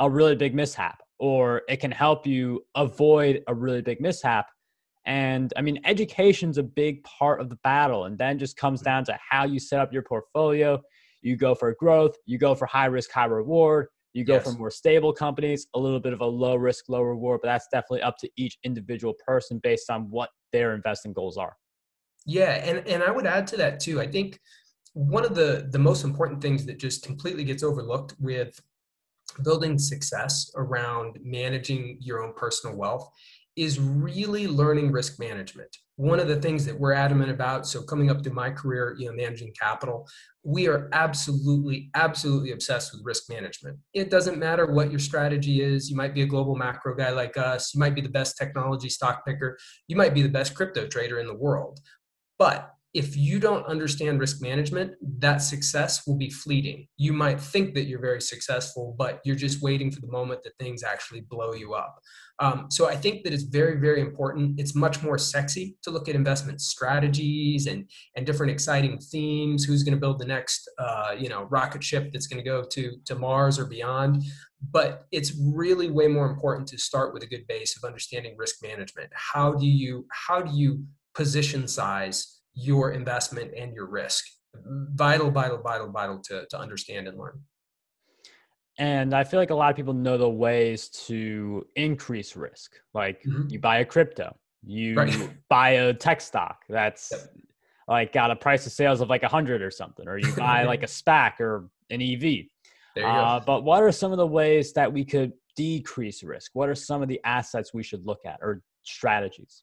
a 0.00 0.08
really 0.08 0.34
big 0.34 0.54
mishap, 0.54 1.02
or 1.18 1.60
it 1.68 1.76
can 1.76 1.90
help 1.90 2.26
you 2.26 2.64
avoid 2.74 3.42
a 3.48 3.54
really 3.54 3.82
big 3.82 4.00
mishap. 4.00 4.46
And 5.04 5.52
I 5.58 5.60
mean, 5.60 5.78
education's 5.84 6.56
a 6.56 6.62
big 6.62 7.04
part 7.04 7.42
of 7.42 7.50
the 7.50 7.56
battle. 7.56 8.06
And 8.06 8.16
then 8.16 8.38
just 8.38 8.56
comes 8.56 8.80
down 8.80 9.04
to 9.04 9.18
how 9.28 9.44
you 9.44 9.60
set 9.60 9.78
up 9.78 9.92
your 9.92 10.04
portfolio. 10.04 10.80
You 11.20 11.36
go 11.36 11.54
for 11.54 11.74
growth, 11.78 12.16
you 12.24 12.38
go 12.38 12.54
for 12.54 12.64
high 12.64 12.86
risk, 12.86 13.10
high 13.10 13.26
reward, 13.26 13.88
You 14.16 14.24
go 14.24 14.34
Yes. 14.36 14.44
for 14.44 14.52
more 14.52 14.70
stable 14.70 15.12
companies, 15.12 15.66
a 15.74 15.78
little 15.78 16.00
bit 16.00 16.14
of 16.14 16.22
a 16.22 16.26
low 16.26 16.56
risk, 16.56 16.88
low 16.88 17.02
reward, 17.02 17.40
but 17.42 17.48
that's 17.48 17.66
definitely 17.70 18.00
up 18.00 18.16
to 18.20 18.30
each 18.36 18.56
individual 18.64 19.14
person 19.26 19.58
based 19.62 19.90
on 19.90 20.08
what 20.08 20.30
their 20.52 20.74
investing 20.74 21.12
goals 21.12 21.36
are. 21.36 21.54
Yeah, 22.24 22.52
and 22.52 22.78
and 22.88 23.02
I 23.02 23.10
would 23.10 23.26
add 23.26 23.46
to 23.48 23.58
that 23.58 23.78
too. 23.78 24.00
I 24.00 24.06
think 24.06 24.40
one 24.94 25.26
of 25.26 25.34
the 25.34 25.68
the 25.70 25.78
most 25.78 26.02
important 26.02 26.40
things 26.40 26.64
that 26.64 26.78
just 26.78 27.04
completely 27.04 27.44
gets 27.44 27.62
overlooked 27.62 28.14
with 28.18 28.58
building 29.44 29.78
success 29.78 30.50
around 30.56 31.18
managing 31.22 31.98
your 32.00 32.22
own 32.24 32.32
personal 32.32 32.74
wealth 32.74 33.10
is 33.54 33.78
really 33.78 34.46
learning 34.46 34.92
risk 34.92 35.18
management. 35.18 35.76
One 35.96 36.20
of 36.20 36.28
the 36.28 36.36
things 36.36 36.66
that 36.66 36.78
we're 36.78 36.92
adamant 36.92 37.30
about, 37.30 37.66
so 37.66 37.82
coming 37.82 38.10
up 38.10 38.22
through 38.22 38.34
my 38.34 38.50
career, 38.50 38.94
you 38.98 39.06
know, 39.06 39.14
managing 39.14 39.52
capital, 39.58 40.06
we 40.42 40.68
are 40.68 40.90
absolutely, 40.92 41.90
absolutely 41.94 42.52
obsessed 42.52 42.92
with 42.92 43.00
risk 43.02 43.30
management. 43.30 43.78
It 43.94 44.10
doesn't 44.10 44.38
matter 44.38 44.66
what 44.66 44.90
your 44.90 44.98
strategy 44.98 45.62
is. 45.62 45.90
You 45.90 45.96
might 45.96 46.14
be 46.14 46.22
a 46.22 46.26
global 46.26 46.54
macro 46.54 46.94
guy 46.94 47.10
like 47.10 47.38
us. 47.38 47.72
You 47.74 47.80
might 47.80 47.94
be 47.94 48.02
the 48.02 48.10
best 48.10 48.36
technology 48.36 48.90
stock 48.90 49.24
picker. 49.26 49.56
You 49.88 49.96
might 49.96 50.12
be 50.12 50.22
the 50.22 50.28
best 50.28 50.54
crypto 50.54 50.86
trader 50.86 51.18
in 51.18 51.26
the 51.26 51.34
world. 51.34 51.80
But 52.38 52.75
if 52.96 53.14
you 53.14 53.38
don't 53.38 53.66
understand 53.66 54.18
risk 54.18 54.40
management, 54.40 54.92
that 55.18 55.42
success 55.42 56.06
will 56.06 56.16
be 56.16 56.30
fleeting. 56.30 56.88
You 56.96 57.12
might 57.12 57.38
think 57.38 57.74
that 57.74 57.84
you're 57.84 58.00
very 58.00 58.22
successful, 58.22 58.94
but 58.96 59.20
you're 59.22 59.36
just 59.36 59.60
waiting 59.60 59.90
for 59.90 60.00
the 60.00 60.06
moment 60.06 60.42
that 60.44 60.54
things 60.58 60.82
actually 60.82 61.20
blow 61.20 61.52
you 61.52 61.74
up. 61.74 62.00
Um, 62.38 62.68
so 62.70 62.88
I 62.88 62.96
think 62.96 63.22
that 63.24 63.34
it's 63.34 63.42
very, 63.42 63.78
very 63.78 64.00
important. 64.00 64.58
It's 64.58 64.74
much 64.74 65.02
more 65.02 65.18
sexy 65.18 65.76
to 65.82 65.90
look 65.90 66.08
at 66.08 66.14
investment 66.14 66.62
strategies 66.62 67.66
and 67.66 67.86
and 68.16 68.24
different 68.24 68.52
exciting 68.52 68.98
themes. 68.98 69.64
Who's 69.64 69.82
going 69.82 69.94
to 69.94 70.00
build 70.00 70.18
the 70.18 70.26
next, 70.26 70.66
uh, 70.78 71.14
you 71.18 71.28
know, 71.28 71.42
rocket 71.50 71.84
ship 71.84 72.10
that's 72.12 72.26
going 72.26 72.42
to 72.42 72.50
go 72.50 72.62
to 72.62 72.92
to 73.04 73.14
Mars 73.14 73.58
or 73.58 73.66
beyond? 73.66 74.22
But 74.70 75.04
it's 75.12 75.34
really 75.38 75.90
way 75.90 76.08
more 76.08 76.30
important 76.30 76.66
to 76.68 76.78
start 76.78 77.12
with 77.12 77.22
a 77.22 77.26
good 77.26 77.46
base 77.46 77.76
of 77.76 77.86
understanding 77.86 78.36
risk 78.38 78.62
management. 78.62 79.10
How 79.12 79.52
do 79.52 79.66
you 79.66 80.06
how 80.10 80.40
do 80.40 80.56
you 80.56 80.84
position 81.14 81.66
size 81.68 82.35
your 82.56 82.90
investment 82.92 83.52
and 83.56 83.72
your 83.72 83.86
risk. 83.86 84.24
Vital, 84.64 85.30
vital, 85.30 85.58
vital, 85.58 85.90
vital 85.90 86.18
to, 86.24 86.46
to 86.50 86.58
understand 86.58 87.06
and 87.06 87.18
learn. 87.18 87.38
And 88.78 89.14
I 89.14 89.24
feel 89.24 89.38
like 89.38 89.50
a 89.50 89.54
lot 89.54 89.70
of 89.70 89.76
people 89.76 89.94
know 89.94 90.18
the 90.18 90.28
ways 90.28 90.88
to 91.06 91.66
increase 91.76 92.34
risk. 92.36 92.72
Like 92.94 93.22
mm-hmm. 93.22 93.48
you 93.48 93.58
buy 93.58 93.78
a 93.78 93.84
crypto, 93.84 94.36
you 94.64 94.94
right. 94.94 95.30
buy 95.48 95.70
a 95.70 95.94
tech 95.94 96.20
stock 96.20 96.62
that's 96.68 97.10
yep. 97.12 97.20
like 97.88 98.12
got 98.12 98.30
a 98.30 98.36
price 98.36 98.66
of 98.66 98.72
sales 98.72 99.00
of 99.00 99.08
like 99.08 99.22
a 99.22 99.28
hundred 99.28 99.62
or 99.62 99.70
something, 99.70 100.08
or 100.08 100.18
you 100.18 100.34
buy 100.34 100.64
like 100.64 100.82
a 100.82 100.86
SPAC 100.86 101.40
or 101.40 101.68
an 101.90 102.02
EV. 102.02 102.46
Uh, 103.02 103.40
but 103.40 103.62
what 103.62 103.82
are 103.82 103.92
some 103.92 104.10
of 104.10 104.18
the 104.18 104.26
ways 104.26 104.72
that 104.72 104.90
we 104.90 105.04
could 105.04 105.32
decrease 105.54 106.22
risk? 106.22 106.50
What 106.54 106.68
are 106.68 106.74
some 106.74 107.02
of 107.02 107.08
the 107.08 107.20
assets 107.24 107.74
we 107.74 107.82
should 107.82 108.06
look 108.06 108.20
at 108.24 108.38
or 108.40 108.62
strategies? 108.84 109.62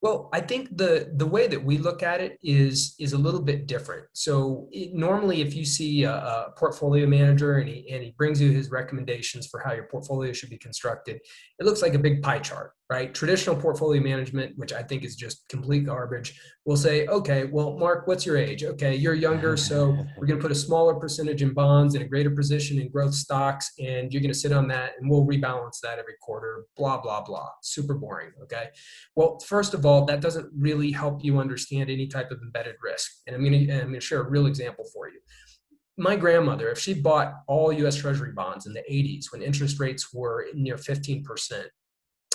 Well, 0.00 0.28
I 0.32 0.40
think 0.40 0.76
the 0.76 1.12
the 1.16 1.26
way 1.26 1.48
that 1.48 1.62
we 1.62 1.76
look 1.76 2.04
at 2.04 2.20
it 2.20 2.38
is 2.40 2.94
is 3.00 3.14
a 3.14 3.18
little 3.18 3.42
bit 3.42 3.66
different. 3.66 4.06
So 4.12 4.68
it, 4.70 4.94
normally, 4.94 5.40
if 5.40 5.54
you 5.54 5.64
see 5.64 6.04
a, 6.04 6.12
a, 6.12 6.54
portfolio 6.56 7.06
manager 7.06 7.58
and 7.58 7.68
he 7.68 7.90
and 7.90 8.04
he 8.04 8.12
brings 8.12 8.40
you 8.40 8.50
his 8.50 8.70
recommendations 8.70 9.48
for 9.48 9.58
how 9.58 9.72
your 9.72 9.88
portfolio 9.88 10.32
should 10.32 10.50
be 10.50 10.58
constructed, 10.58 11.20
it 11.58 11.66
looks 11.66 11.82
like 11.82 11.94
a 11.94 11.98
big 11.98 12.22
pie 12.22 12.38
chart 12.38 12.72
right? 12.90 13.12
Traditional 13.12 13.54
portfolio 13.54 14.02
management, 14.02 14.56
which 14.56 14.72
I 14.72 14.82
think 14.82 15.04
is 15.04 15.14
just 15.14 15.46
complete 15.48 15.84
garbage, 15.84 16.40
will 16.64 16.76
say, 16.76 17.06
okay, 17.06 17.44
well, 17.44 17.76
Mark, 17.76 18.06
what's 18.06 18.24
your 18.24 18.38
age? 18.38 18.64
Okay, 18.64 18.94
you're 18.94 19.14
younger, 19.14 19.58
so 19.58 19.90
we're 20.16 20.26
going 20.26 20.38
to 20.38 20.42
put 20.42 20.52
a 20.52 20.54
smaller 20.54 20.94
percentage 20.94 21.42
in 21.42 21.52
bonds 21.52 21.94
and 21.94 22.02
a 22.02 22.08
greater 22.08 22.30
position 22.30 22.80
in 22.80 22.90
growth 22.90 23.12
stocks, 23.12 23.72
and 23.78 24.12
you're 24.12 24.22
going 24.22 24.32
to 24.32 24.38
sit 24.38 24.52
on 24.52 24.66
that, 24.68 24.92
and 24.98 25.10
we'll 25.10 25.26
rebalance 25.26 25.80
that 25.82 25.98
every 25.98 26.14
quarter, 26.22 26.64
blah, 26.78 26.98
blah, 26.98 27.22
blah. 27.22 27.48
Super 27.62 27.94
boring, 27.94 28.30
okay? 28.42 28.68
Well, 29.16 29.38
first 29.40 29.74
of 29.74 29.84
all, 29.84 30.06
that 30.06 30.22
doesn't 30.22 30.48
really 30.56 30.90
help 30.90 31.22
you 31.22 31.38
understand 31.38 31.90
any 31.90 32.06
type 32.06 32.30
of 32.30 32.40
embedded 32.42 32.76
risk. 32.82 33.10
And 33.26 33.36
I'm 33.36 33.44
going 33.44 33.66
to, 33.66 33.72
I'm 33.72 33.80
going 33.88 33.94
to 33.94 34.00
share 34.00 34.22
a 34.22 34.28
real 34.28 34.46
example 34.46 34.86
for 34.94 35.08
you 35.08 35.18
my 36.00 36.14
grandmother, 36.14 36.70
if 36.70 36.78
she 36.78 36.94
bought 36.94 37.34
all 37.48 37.72
US 37.72 37.96
Treasury 37.96 38.30
bonds 38.30 38.66
in 38.66 38.72
the 38.72 38.84
80s 38.88 39.32
when 39.32 39.42
interest 39.42 39.80
rates 39.80 40.14
were 40.14 40.46
near 40.54 40.76
15%, 40.76 41.24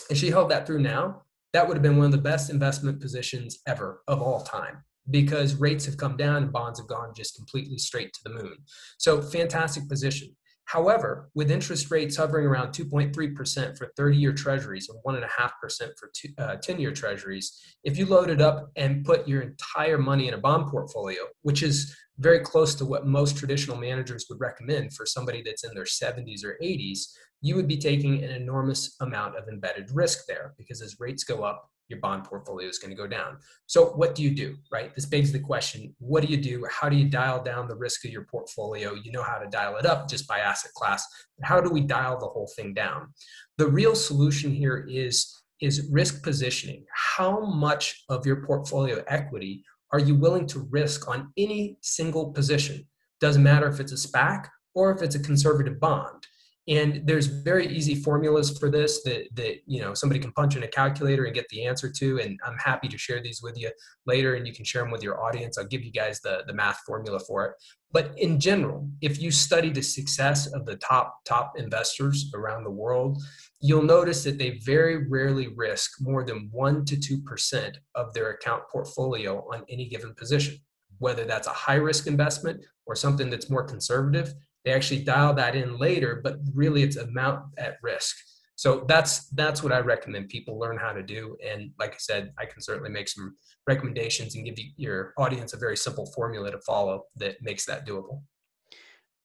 and 0.09 0.17
she 0.17 0.29
held 0.29 0.49
that 0.51 0.65
through 0.65 0.79
now, 0.79 1.23
that 1.53 1.67
would 1.67 1.77
have 1.77 1.83
been 1.83 1.97
one 1.97 2.07
of 2.07 2.11
the 2.11 2.17
best 2.17 2.49
investment 2.49 2.99
positions 2.99 3.59
ever 3.67 4.01
of 4.07 4.21
all 4.21 4.41
time 4.41 4.83
because 5.09 5.55
rates 5.55 5.85
have 5.85 5.97
come 5.97 6.17
down 6.17 6.43
and 6.43 6.51
bonds 6.51 6.79
have 6.79 6.87
gone 6.87 7.13
just 7.15 7.35
completely 7.35 7.77
straight 7.77 8.13
to 8.13 8.19
the 8.23 8.41
moon. 8.41 8.57
So, 8.97 9.21
fantastic 9.21 9.87
position. 9.87 10.35
However, 10.65 11.29
with 11.35 11.51
interest 11.51 11.91
rates 11.91 12.15
hovering 12.15 12.45
around 12.45 12.69
2.3% 12.69 13.77
for 13.77 13.91
30 13.97 14.17
year 14.17 14.33
treasuries 14.33 14.89
and 14.89 14.97
1.5% 15.03 15.89
for 15.97 16.09
10 16.37 16.75
uh, 16.75 16.79
year 16.79 16.91
treasuries, 16.91 17.59
if 17.83 17.97
you 17.97 18.05
loaded 18.05 18.41
up 18.41 18.71
and 18.75 19.03
put 19.03 19.27
your 19.27 19.41
entire 19.41 19.97
money 19.97 20.27
in 20.29 20.33
a 20.33 20.37
bond 20.37 20.67
portfolio, 20.67 21.21
which 21.41 21.63
is 21.63 21.95
very 22.19 22.39
close 22.39 22.75
to 22.75 22.85
what 22.85 23.05
most 23.05 23.37
traditional 23.37 23.75
managers 23.75 24.27
would 24.29 24.39
recommend 24.39 24.93
for 24.93 25.05
somebody 25.05 25.41
that's 25.43 25.63
in 25.63 25.73
their 25.73 25.83
70s 25.83 26.45
or 26.45 26.57
80s, 26.63 27.07
you 27.43 27.57
would 27.57 27.67
be 27.67 27.77
taking 27.77 28.23
an 28.23 28.31
enormous 28.31 28.95
amount 29.01 29.37
of 29.37 29.49
embedded 29.49 29.91
risk 29.91 30.25
there 30.27 30.55
because 30.57 30.81
as 30.81 30.99
rates 30.99 31.25
go 31.25 31.43
up, 31.43 31.69
your 31.89 31.99
bond 31.99 32.23
portfolio 32.23 32.69
is 32.69 32.79
going 32.79 32.89
to 32.89 32.95
go 32.95 33.05
down. 33.05 33.37
So, 33.67 33.87
what 33.87 34.15
do 34.15 34.23
you 34.23 34.33
do, 34.33 34.55
right? 34.71 34.95
This 34.95 35.05
begs 35.05 35.33
the 35.33 35.39
question 35.39 35.93
what 35.99 36.25
do 36.25 36.31
you 36.31 36.41
do? 36.41 36.65
How 36.71 36.87
do 36.87 36.95
you 36.95 37.09
dial 37.09 37.43
down 37.43 37.67
the 37.67 37.75
risk 37.75 38.05
of 38.05 38.11
your 38.11 38.23
portfolio? 38.23 38.93
You 38.93 39.11
know 39.11 39.21
how 39.21 39.39
to 39.39 39.49
dial 39.49 39.75
it 39.75 39.85
up 39.85 40.09
just 40.09 40.25
by 40.25 40.39
asset 40.39 40.71
class. 40.73 41.05
But 41.37 41.45
how 41.45 41.59
do 41.59 41.69
we 41.69 41.81
dial 41.81 42.17
the 42.17 42.27
whole 42.27 42.49
thing 42.55 42.73
down? 42.73 43.13
The 43.57 43.67
real 43.67 43.93
solution 43.93 44.49
here 44.53 44.87
is, 44.89 45.43
is 45.61 45.89
risk 45.91 46.23
positioning. 46.23 46.85
How 46.95 47.41
much 47.41 48.05
of 48.07 48.25
your 48.25 48.45
portfolio 48.45 49.03
equity 49.07 49.65
are 49.91 49.99
you 49.99 50.15
willing 50.15 50.47
to 50.47 50.67
risk 50.71 51.09
on 51.09 51.33
any 51.37 51.77
single 51.81 52.31
position? 52.31 52.87
Doesn't 53.19 53.43
matter 53.43 53.67
if 53.67 53.81
it's 53.81 53.91
a 53.91 54.07
SPAC 54.07 54.47
or 54.73 54.91
if 54.91 55.01
it's 55.01 55.15
a 55.15 55.19
conservative 55.19 55.81
bond 55.81 56.25
and 56.67 57.05
there's 57.05 57.25
very 57.25 57.67
easy 57.67 57.95
formulas 57.95 58.57
for 58.57 58.69
this 58.69 59.03
that 59.03 59.27
that 59.33 59.55
you 59.65 59.81
know 59.81 59.93
somebody 59.93 60.19
can 60.19 60.31
punch 60.31 60.55
in 60.55 60.63
a 60.63 60.67
calculator 60.67 61.25
and 61.25 61.35
get 61.35 61.47
the 61.49 61.65
answer 61.65 61.91
to 61.91 62.19
and 62.19 62.39
i'm 62.45 62.57
happy 62.57 62.87
to 62.87 62.97
share 62.97 63.21
these 63.21 63.41
with 63.41 63.57
you 63.59 63.69
later 64.05 64.35
and 64.35 64.47
you 64.47 64.53
can 64.53 64.65
share 64.65 64.81
them 64.81 64.91
with 64.91 65.03
your 65.03 65.23
audience. 65.23 65.57
I'll 65.57 65.65
give 65.65 65.83
you 65.83 65.91
guys 65.91 66.19
the 66.21 66.43
the 66.47 66.53
math 66.53 66.79
formula 66.85 67.19
for 67.19 67.45
it. 67.45 67.53
But 67.91 68.17
in 68.17 68.39
general 68.39 68.89
if 69.01 69.21
you 69.21 69.31
study 69.31 69.69
the 69.69 69.81
success 69.81 70.47
of 70.47 70.65
the 70.65 70.77
top 70.77 71.19
top 71.25 71.53
investors 71.57 72.31
around 72.33 72.63
the 72.63 72.71
world 72.71 73.21
you'll 73.61 73.83
notice 73.83 74.23
that 74.23 74.37
they 74.37 74.59
very 74.65 75.07
rarely 75.07 75.47
risk 75.55 76.01
more 76.01 76.25
than 76.25 76.49
1 76.51 76.83
to 76.83 76.97
2% 76.97 77.75
of 77.95 78.13
their 78.13 78.31
account 78.31 78.63
portfolio 78.69 79.39
on 79.53 79.63
any 79.69 79.87
given 79.87 80.13
position 80.15 80.57
whether 80.99 81.25
that's 81.25 81.47
a 81.47 81.51
high 81.51 81.75
risk 81.75 82.07
investment 82.07 82.63
or 82.85 82.95
something 82.95 83.29
that's 83.29 83.49
more 83.49 83.63
conservative 83.63 84.33
they 84.65 84.71
actually 84.71 85.03
dial 85.03 85.33
that 85.33 85.55
in 85.55 85.77
later, 85.77 86.21
but 86.23 86.37
really 86.53 86.83
it's 86.83 86.95
amount 86.95 87.45
at 87.57 87.77
risk. 87.81 88.15
So 88.55 88.85
that's 88.87 89.27
that's 89.29 89.63
what 89.63 89.73
I 89.73 89.79
recommend 89.79 90.29
people 90.29 90.59
learn 90.59 90.77
how 90.77 90.93
to 90.93 91.03
do. 91.03 91.35
And 91.45 91.71
like 91.79 91.93
I 91.93 91.97
said, 91.99 92.31
I 92.37 92.45
can 92.45 92.61
certainly 92.61 92.89
make 92.89 93.09
some 93.09 93.35
recommendations 93.67 94.35
and 94.35 94.45
give 94.45 94.57
you, 94.57 94.71
your 94.77 95.13
audience 95.17 95.53
a 95.53 95.57
very 95.57 95.75
simple 95.75 96.05
formula 96.15 96.51
to 96.51 96.59
follow 96.59 97.03
that 97.17 97.41
makes 97.41 97.65
that 97.65 97.85
doable. 97.85 98.21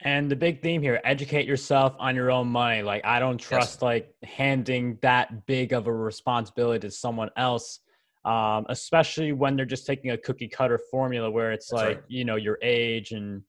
And 0.01 0.31
the 0.31 0.37
big 0.37 0.63
theme 0.63 0.81
here, 0.81 1.01
educate 1.05 1.47
yourself 1.47 1.95
on 1.99 2.15
your 2.15 2.31
own 2.31 2.49
money. 2.49 2.83
Like 2.83 3.05
I 3.05 3.19
don't 3.19 3.39
trust 3.39 3.77
yes. 3.77 3.83
like 3.83 4.15
handing 4.23 4.99
that 5.03 5.47
big 5.47 5.73
of 5.73 5.87
a 5.87 5.93
responsibility 5.93 6.87
to 6.87 6.91
someone 6.91 7.31
else. 7.37 7.81
Um, 8.25 8.67
especially 8.69 9.33
when 9.33 9.57
they're 9.57 9.65
just 9.65 9.87
taking 9.87 10.11
a 10.11 10.19
cookie 10.19 10.49
cutter 10.49 10.81
formula 10.91 11.31
where 11.31 11.53
it's 11.53 11.71
That's 11.71 11.83
like, 11.83 11.97
right. 11.99 12.05
you 12.09 12.25
know, 12.25 12.37
your 12.37 12.59
age 12.63 13.13
and 13.13 13.43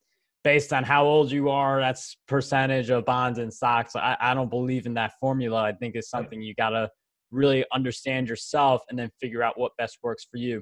based 0.43 0.71
on 0.73 0.83
how 0.83 1.05
old 1.05 1.31
you 1.31 1.49
are, 1.49 1.79
that's 1.79 2.17
percentage 2.27 2.89
of 2.89 3.05
bonds 3.05 3.39
and 3.39 3.53
stocks. 3.53 3.95
I, 3.95 4.15
I 4.19 4.33
don't 4.33 4.49
believe 4.49 4.85
in 4.85 4.93
that 4.95 5.13
formula. 5.19 5.61
I 5.61 5.73
think 5.73 5.95
it's 5.95 6.09
something 6.09 6.41
you 6.41 6.55
got 6.55 6.69
to 6.69 6.89
really 7.31 7.65
understand 7.73 8.27
yourself 8.27 8.83
and 8.89 8.97
then 8.97 9.11
figure 9.19 9.43
out 9.43 9.59
what 9.59 9.73
best 9.77 9.99
works 10.01 10.25
for 10.29 10.37
you. 10.37 10.61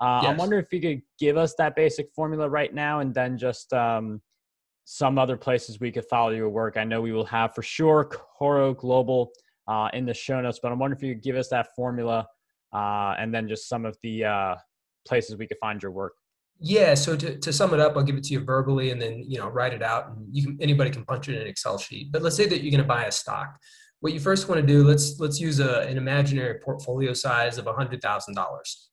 Uh, 0.00 0.20
yes. 0.22 0.30
I'm 0.30 0.36
wondering 0.36 0.64
if 0.64 0.72
you 0.72 0.80
could 0.80 1.02
give 1.18 1.36
us 1.36 1.54
that 1.58 1.76
basic 1.76 2.08
formula 2.14 2.48
right 2.48 2.74
now 2.74 3.00
and 3.00 3.14
then 3.14 3.38
just 3.38 3.72
um, 3.72 4.20
some 4.84 5.18
other 5.18 5.36
places 5.36 5.80
we 5.80 5.90
could 5.90 6.04
follow 6.04 6.30
your 6.30 6.50
work. 6.50 6.76
I 6.76 6.84
know 6.84 7.00
we 7.00 7.12
will 7.12 7.24
have 7.26 7.54
for 7.54 7.62
sure 7.62 8.04
Coro 8.04 8.74
Global 8.74 9.30
uh, 9.66 9.88
in 9.94 10.04
the 10.04 10.14
show 10.14 10.40
notes, 10.40 10.60
but 10.62 10.72
I'm 10.72 10.78
wondering 10.78 10.98
if 10.98 11.02
you 11.02 11.14
could 11.14 11.22
give 11.22 11.36
us 11.36 11.48
that 11.48 11.68
formula 11.74 12.26
uh, 12.72 13.14
and 13.18 13.32
then 13.32 13.48
just 13.48 13.68
some 13.68 13.84
of 13.84 13.96
the 14.02 14.24
uh, 14.24 14.54
places 15.06 15.36
we 15.36 15.46
could 15.46 15.58
find 15.58 15.82
your 15.82 15.92
work. 15.92 16.12
Yeah. 16.66 16.94
So 16.94 17.14
to, 17.14 17.38
to 17.38 17.52
sum 17.52 17.74
it 17.74 17.80
up, 17.80 17.94
I'll 17.94 18.02
give 18.02 18.16
it 18.16 18.24
to 18.24 18.32
you 18.32 18.40
verbally 18.40 18.90
and 18.90 19.00
then, 19.00 19.22
you 19.28 19.38
know, 19.38 19.48
write 19.48 19.74
it 19.74 19.82
out 19.82 20.08
and 20.08 20.26
you 20.32 20.44
can, 20.44 20.58
anybody 20.62 20.88
can 20.88 21.04
punch 21.04 21.28
it 21.28 21.34
in 21.34 21.42
an 21.42 21.46
Excel 21.46 21.76
sheet. 21.76 22.10
But 22.10 22.22
let's 22.22 22.36
say 22.36 22.46
that 22.46 22.62
you're 22.62 22.70
going 22.70 22.82
to 22.82 22.88
buy 22.88 23.04
a 23.04 23.12
stock. 23.12 23.58
What 24.00 24.14
you 24.14 24.20
first 24.20 24.48
want 24.48 24.62
to 24.62 24.66
do, 24.66 24.82
let's, 24.82 25.20
let's 25.20 25.38
use 25.38 25.60
a, 25.60 25.80
an 25.80 25.98
imaginary 25.98 26.58
portfolio 26.60 27.12
size 27.12 27.58
of 27.58 27.66
$100,000. 27.66 28.46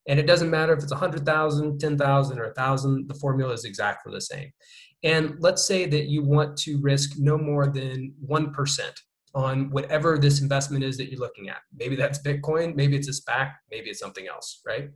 And 0.06 0.20
it 0.20 0.26
doesn't 0.26 0.50
matter 0.50 0.74
if 0.74 0.82
it's 0.82 0.92
100,000, 0.92 1.78
10,000 1.78 2.38
or 2.38 2.44
1,000, 2.44 3.08
the 3.08 3.14
formula 3.14 3.54
is 3.54 3.64
exactly 3.64 4.12
the 4.12 4.20
same. 4.20 4.50
And 5.02 5.36
let's 5.38 5.64
say 5.64 5.86
that 5.86 6.08
you 6.08 6.22
want 6.22 6.58
to 6.58 6.78
risk 6.78 7.18
no 7.18 7.38
more 7.38 7.68
than 7.68 8.12
1% 8.28 8.80
on 9.34 9.70
whatever 9.70 10.18
this 10.18 10.40
investment 10.40 10.84
is 10.84 10.96
that 10.98 11.10
you're 11.10 11.20
looking 11.20 11.48
at. 11.48 11.58
Maybe 11.76 11.96
that's 11.96 12.18
Bitcoin, 12.18 12.74
maybe 12.74 12.96
it's 12.96 13.08
a 13.08 13.12
SPAC, 13.12 13.52
maybe 13.70 13.90
it's 13.90 14.00
something 14.00 14.26
else, 14.26 14.60
right? 14.66 14.90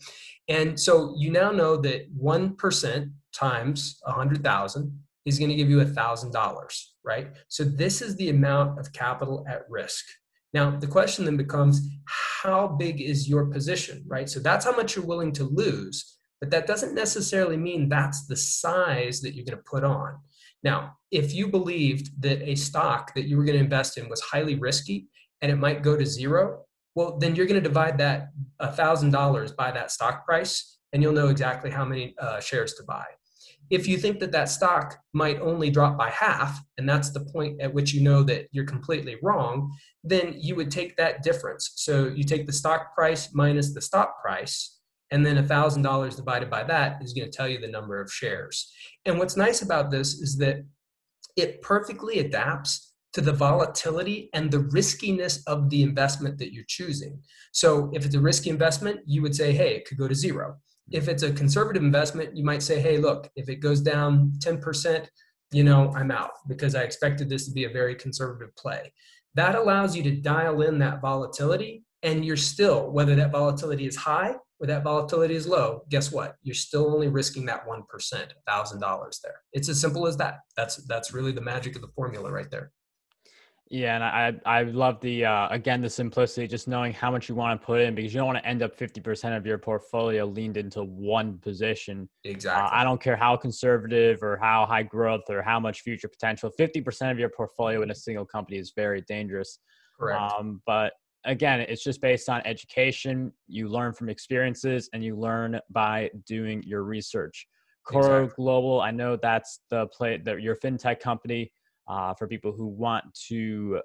And 0.49 0.79
so 0.79 1.15
you 1.17 1.31
now 1.31 1.51
know 1.51 1.77
that 1.79 2.15
1% 2.17 3.13
times 3.33 3.99
100,000 4.03 5.01
is 5.25 5.39
going 5.39 5.51
to 5.51 5.57
give 5.57 5.71
you 5.71 5.79
$1,000, 5.79 6.85
right? 7.05 7.29
So 7.49 7.65
this 7.65 8.03
is 8.03 8.17
the 8.17 8.31
amount 8.31 8.79
of 8.79 8.93
capital 8.93 9.45
at 9.49 9.63
risk. 9.69 10.05
Now, 10.53 10.71
the 10.71 10.87
question 10.87 11.25
then 11.25 11.37
becomes 11.37 11.87
how 12.07 12.69
big 12.69 13.01
is 13.01 13.29
your 13.29 13.47
position, 13.47 14.05
right? 14.07 14.29
So 14.29 14.41
that's 14.41 14.65
how 14.65 14.75
much 14.75 14.97
you're 14.97 15.05
willing 15.05 15.33
to 15.33 15.45
lose, 15.45 16.19
but 16.41 16.51
that 16.51 16.67
doesn't 16.67 16.95
necessarily 16.95 17.57
mean 17.57 17.89
that's 17.89 18.27
the 18.27 18.37
size 18.37 19.21
that 19.21 19.35
you're 19.35 19.45
going 19.45 19.59
to 19.59 19.71
put 19.71 19.85
on. 19.85 20.19
Now, 20.67 20.97
if 21.13 21.33
you 21.33 21.47
believed 21.47 22.21
that 22.21 22.43
a 22.43 22.57
stock 22.57 23.15
that 23.15 23.29
you 23.29 23.37
were 23.37 23.45
going 23.45 23.57
to 23.57 23.63
invest 23.63 23.99
in 23.99 24.09
was 24.09 24.21
highly 24.21 24.57
risky 24.57 25.07
and 25.41 25.53
it 25.53 25.59
might 25.59 25.85
go 25.85 25.97
to 25.97 26.05
zero, 26.05 26.65
well, 26.97 27.19
then 27.19 27.37
you're 27.37 27.47
going 27.47 27.63
to 27.63 27.69
divide 27.69 27.99
that 27.99 28.31
$1,000 28.61 29.55
by 29.55 29.71
that 29.71 29.93
stock 29.93 30.27
price 30.27 30.79
and 30.93 31.01
you'll 31.01 31.13
know 31.13 31.29
exactly 31.29 31.71
how 31.71 31.85
many 31.85 32.17
uh, 32.19 32.41
shares 32.41 32.75
to 32.75 32.83
buy. 32.83 33.05
If 33.71 33.87
you 33.87 33.97
think 33.97 34.19
that 34.19 34.33
that 34.33 34.49
stock 34.49 34.99
might 35.13 35.39
only 35.41 35.71
drop 35.71 35.97
by 35.97 36.11
half, 36.11 36.61
and 36.79 36.89
that's 36.89 37.11
the 37.11 37.25
point 37.33 37.61
at 37.61 37.73
which 37.73 37.95
you 37.95 38.01
know 38.01 38.25
that 38.25 38.49
you're 38.51 38.65
completely 38.65 39.19
wrong, 39.23 39.73
then 40.03 40.35
you 40.37 40.57
would 40.57 40.73
take 40.73 40.97
that 40.97 41.23
difference. 41.23 41.75
So 41.77 42.09
you 42.09 42.25
take 42.25 42.47
the 42.47 42.53
stock 42.53 42.93
price 42.93 43.33
minus 43.33 43.73
the 43.73 43.81
stock 43.81 44.21
price, 44.21 44.76
and 45.11 45.25
then 45.25 45.37
$1,000 45.37 46.17
divided 46.17 46.51
by 46.51 46.65
that 46.65 47.03
is 47.03 47.13
going 47.13 47.31
to 47.31 47.37
tell 47.37 47.49
you 47.49 47.61
the 47.61 47.69
number 47.69 48.01
of 48.01 48.13
shares. 48.13 48.73
And 49.05 49.19
what's 49.19 49.37
nice 49.37 49.63
about 49.63 49.91
this 49.91 50.15
is 50.15 50.37
that 50.39 50.65
it 51.37 51.63
perfectly 51.63 52.19
adapts 52.19 52.95
to 53.13 53.21
the 53.21 53.33
volatility 53.33 54.29
and 54.35 54.51
the 54.51 54.59
riskiness 54.59 55.43
of 55.47 55.71
the 55.71 55.83
investment 55.83 56.39
that 56.39 56.53
you're 56.53 56.65
choosing. 56.69 57.21
So 57.53 57.91
if 57.95 58.05
it's 58.05 58.15
a 58.15 58.21
risky 58.21 58.51
investment, 58.51 59.01
you 59.07 59.23
would 59.23 59.35
say, 59.35 59.53
hey, 59.53 59.77
it 59.77 59.87
could 59.87 59.99
go 59.99 60.09
to 60.09 60.15
zero. 60.15 60.57
If 60.91 61.09
it's 61.09 61.23
a 61.23 61.33
conservative 61.33 61.83
investment, 61.83 62.37
you 62.37 62.45
might 62.45 62.63
say, 62.63 62.81
hey, 62.81 62.99
look, 62.99 63.31
if 63.37 63.49
it 63.49 63.57
goes 63.57 63.81
down 63.81 64.33
10%, 64.41 65.07
you 65.53 65.65
know, 65.65 65.93
I'm 65.95 66.11
out 66.11 66.33
because 66.49 66.75
I 66.75 66.83
expected 66.83 67.29
this 67.29 67.47
to 67.47 67.53
be 67.53 67.65
a 67.65 67.71
very 67.71 67.95
conservative 67.95 68.55
play. 68.57 68.93
That 69.35 69.55
allows 69.55 69.97
you 69.97 70.03
to 70.03 70.11
dial 70.11 70.63
in 70.63 70.79
that 70.81 71.01
volatility 71.01 71.85
and 72.03 72.25
you're 72.25 72.37
still, 72.37 72.91
whether 72.91 73.15
that 73.15 73.33
volatility 73.33 73.87
is 73.87 73.97
high 73.97 74.35
or 74.59 74.67
that 74.67 74.83
volatility 74.83 75.35
is 75.35 75.47
low, 75.47 75.83
guess 75.91 76.11
what? 76.11 76.37
You're 76.43 76.55
still 76.55 76.93
only 76.93 77.09
risking 77.09 77.45
that 77.47 77.67
1%, 77.67 77.83
$1,000 78.49 79.21
there. 79.23 79.41
It's 79.53 79.69
as 79.69 79.81
simple 79.81 80.07
as 80.07 80.17
that. 80.17 80.39
That's, 80.57 80.77
that's 80.87 81.13
really 81.13 81.33
the 81.33 81.41
magic 81.41 81.77
of 81.77 81.83
the 81.83 81.89
formula 81.89 82.33
right 82.33 82.51
there. 82.51 82.73
Yeah, 83.69 83.97
and 83.97 84.05
I 84.47 84.59
I 84.59 84.63
love 84.63 85.01
the 85.01 85.25
uh, 85.25 85.49
again 85.49 85.83
the 85.83 85.91
simplicity, 85.91 86.47
just 86.47 86.69
knowing 86.69 86.93
how 86.93 87.11
much 87.11 87.29
you 87.29 87.35
want 87.35 87.61
to 87.61 87.67
put 87.67 87.81
in 87.81 87.97
because 87.97 88.15
you 88.15 88.19
don't 88.19 88.29
want 88.29 88.39
to 88.39 88.47
end 88.47 88.63
up 88.63 88.77
fifty 88.77 89.01
percent 89.01 89.35
of 89.35 89.45
your 89.45 89.59
portfolio 89.59 90.25
leaned 90.25 90.57
into 90.57 90.85
one 90.85 91.39
position. 91.39 92.09
Exactly. 92.23 92.63
Uh, 92.63 92.81
I 92.81 92.85
don't 92.85 93.01
care 93.01 93.17
how 93.17 93.35
conservative 93.35 94.23
or 94.23 94.37
how 94.37 94.67
high 94.67 94.85
growth 94.85 95.29
or 95.29 95.43
how 95.43 95.59
much 95.59 95.81
future 95.81 96.07
potential. 96.07 96.49
Fifty 96.57 96.81
percent 96.81 97.11
of 97.11 97.19
your 97.19 97.29
portfolio 97.29 97.83
in 97.83 97.91
a 97.91 97.95
single 97.95 98.25
company 98.25 98.59
is 98.59 98.73
very 98.77 99.01
dangerous. 99.09 99.59
Correct. 99.99 100.21
Um, 100.21 100.63
but 100.65 100.93
again, 101.27 101.61
it's 101.61 101.83
just 101.83 102.01
based 102.01 102.29
on 102.29 102.41
education. 102.45 103.33
You 103.49 103.69
learn 103.69 103.93
from 103.93 104.09
experiences, 104.09 104.89
and 104.93 105.05
you 105.05 105.17
learn 105.17 105.61
by 105.71 106.11
doing 106.27 106.63
your 106.63 106.83
research. 106.83 107.47
Coro 107.85 108.25
exactly. 108.25 108.45
Global, 108.45 108.81
I 108.81 108.91
know 108.91 109.17
that's 109.17 109.61
the 109.71 109.87
play 109.89 110.17
that 110.25 110.43
your 110.43 110.57
fintech 110.57 111.01
company 111.01 111.53
uh, 111.89 112.15
for 112.15 112.27
people 112.27 112.53
who 112.53 112.67
want 112.67 113.05
to 113.29 113.81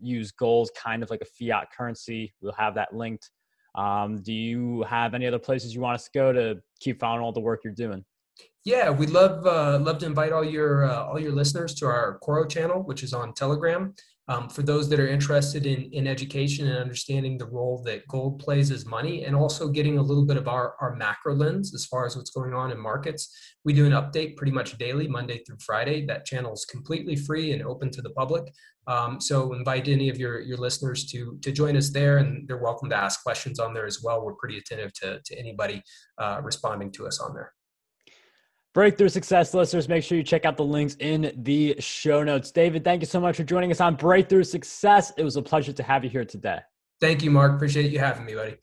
use 0.00 0.30
gold 0.30 0.70
kind 0.76 1.02
of 1.02 1.10
like 1.10 1.20
a 1.20 1.24
fiat 1.24 1.68
currency. 1.76 2.34
We'll 2.40 2.52
have 2.52 2.74
that 2.76 2.94
linked. 2.94 3.30
Um, 3.74 4.22
do 4.22 4.32
you 4.32 4.82
have 4.84 5.14
any 5.14 5.26
other 5.26 5.38
places 5.38 5.74
you 5.74 5.80
want 5.80 5.96
us 5.96 6.04
to 6.04 6.10
go 6.14 6.32
to 6.32 6.60
keep 6.80 7.00
following 7.00 7.22
all 7.22 7.32
the 7.32 7.40
work 7.40 7.62
you're 7.64 7.72
doing? 7.72 8.04
Yeah, 8.64 8.88
we'd 8.90 9.10
love 9.10 9.46
uh, 9.46 9.78
love 9.78 9.98
to 9.98 10.06
invite 10.06 10.32
all 10.32 10.44
your 10.44 10.84
uh, 10.84 11.04
all 11.04 11.20
your 11.20 11.32
listeners 11.32 11.74
to 11.76 11.86
our 11.86 12.18
Coro 12.22 12.46
channel, 12.46 12.82
which 12.82 13.02
is 13.02 13.12
on 13.12 13.34
Telegram. 13.34 13.94
Um, 14.26 14.48
for 14.48 14.62
those 14.62 14.88
that 14.88 14.98
are 14.98 15.06
interested 15.06 15.66
in, 15.66 15.82
in 15.92 16.06
education 16.06 16.66
and 16.66 16.78
understanding 16.78 17.36
the 17.36 17.46
role 17.46 17.82
that 17.84 18.08
gold 18.08 18.38
plays 18.38 18.70
as 18.70 18.86
money 18.86 19.24
and 19.24 19.36
also 19.36 19.68
getting 19.68 19.98
a 19.98 20.02
little 20.02 20.24
bit 20.24 20.38
of 20.38 20.48
our, 20.48 20.76
our 20.80 20.96
macro 20.96 21.34
lens 21.34 21.74
as 21.74 21.84
far 21.84 22.06
as 22.06 22.16
what's 22.16 22.30
going 22.30 22.54
on 22.54 22.70
in 22.70 22.80
markets, 22.80 23.34
we 23.64 23.74
do 23.74 23.84
an 23.84 23.92
update 23.92 24.36
pretty 24.36 24.52
much 24.52 24.78
daily, 24.78 25.06
Monday 25.06 25.42
through 25.44 25.58
Friday. 25.60 26.06
That 26.06 26.24
channel 26.24 26.54
is 26.54 26.64
completely 26.64 27.16
free 27.16 27.52
and 27.52 27.62
open 27.62 27.90
to 27.90 28.02
the 28.02 28.10
public. 28.10 28.44
Um, 28.86 29.20
so 29.20 29.52
invite 29.52 29.88
any 29.88 30.08
of 30.08 30.18
your, 30.18 30.40
your 30.40 30.58
listeners 30.58 31.04
to, 31.06 31.38
to 31.42 31.52
join 31.52 31.76
us 31.76 31.90
there 31.90 32.18
and 32.18 32.48
they're 32.48 32.56
welcome 32.58 32.88
to 32.90 32.96
ask 32.96 33.22
questions 33.22 33.58
on 33.58 33.74
there 33.74 33.86
as 33.86 34.02
well. 34.02 34.24
We're 34.24 34.34
pretty 34.34 34.58
attentive 34.58 34.92
to, 34.94 35.20
to 35.22 35.38
anybody 35.38 35.82
uh, 36.18 36.40
responding 36.42 36.92
to 36.92 37.06
us 37.06 37.20
on 37.20 37.34
there. 37.34 37.53
Breakthrough 38.74 39.08
Success 39.08 39.54
listeners, 39.54 39.88
make 39.88 40.02
sure 40.02 40.18
you 40.18 40.24
check 40.24 40.44
out 40.44 40.56
the 40.56 40.64
links 40.64 40.96
in 40.98 41.32
the 41.36 41.76
show 41.78 42.24
notes. 42.24 42.50
David, 42.50 42.82
thank 42.82 43.02
you 43.02 43.06
so 43.06 43.20
much 43.20 43.36
for 43.36 43.44
joining 43.44 43.70
us 43.70 43.80
on 43.80 43.94
Breakthrough 43.94 44.42
Success. 44.42 45.12
It 45.16 45.22
was 45.22 45.36
a 45.36 45.42
pleasure 45.42 45.72
to 45.72 45.82
have 45.84 46.02
you 46.02 46.10
here 46.10 46.24
today. 46.24 46.58
Thank 47.00 47.22
you, 47.22 47.30
Mark. 47.30 47.54
Appreciate 47.54 47.92
you 47.92 48.00
having 48.00 48.26
me, 48.26 48.34
buddy. 48.34 48.56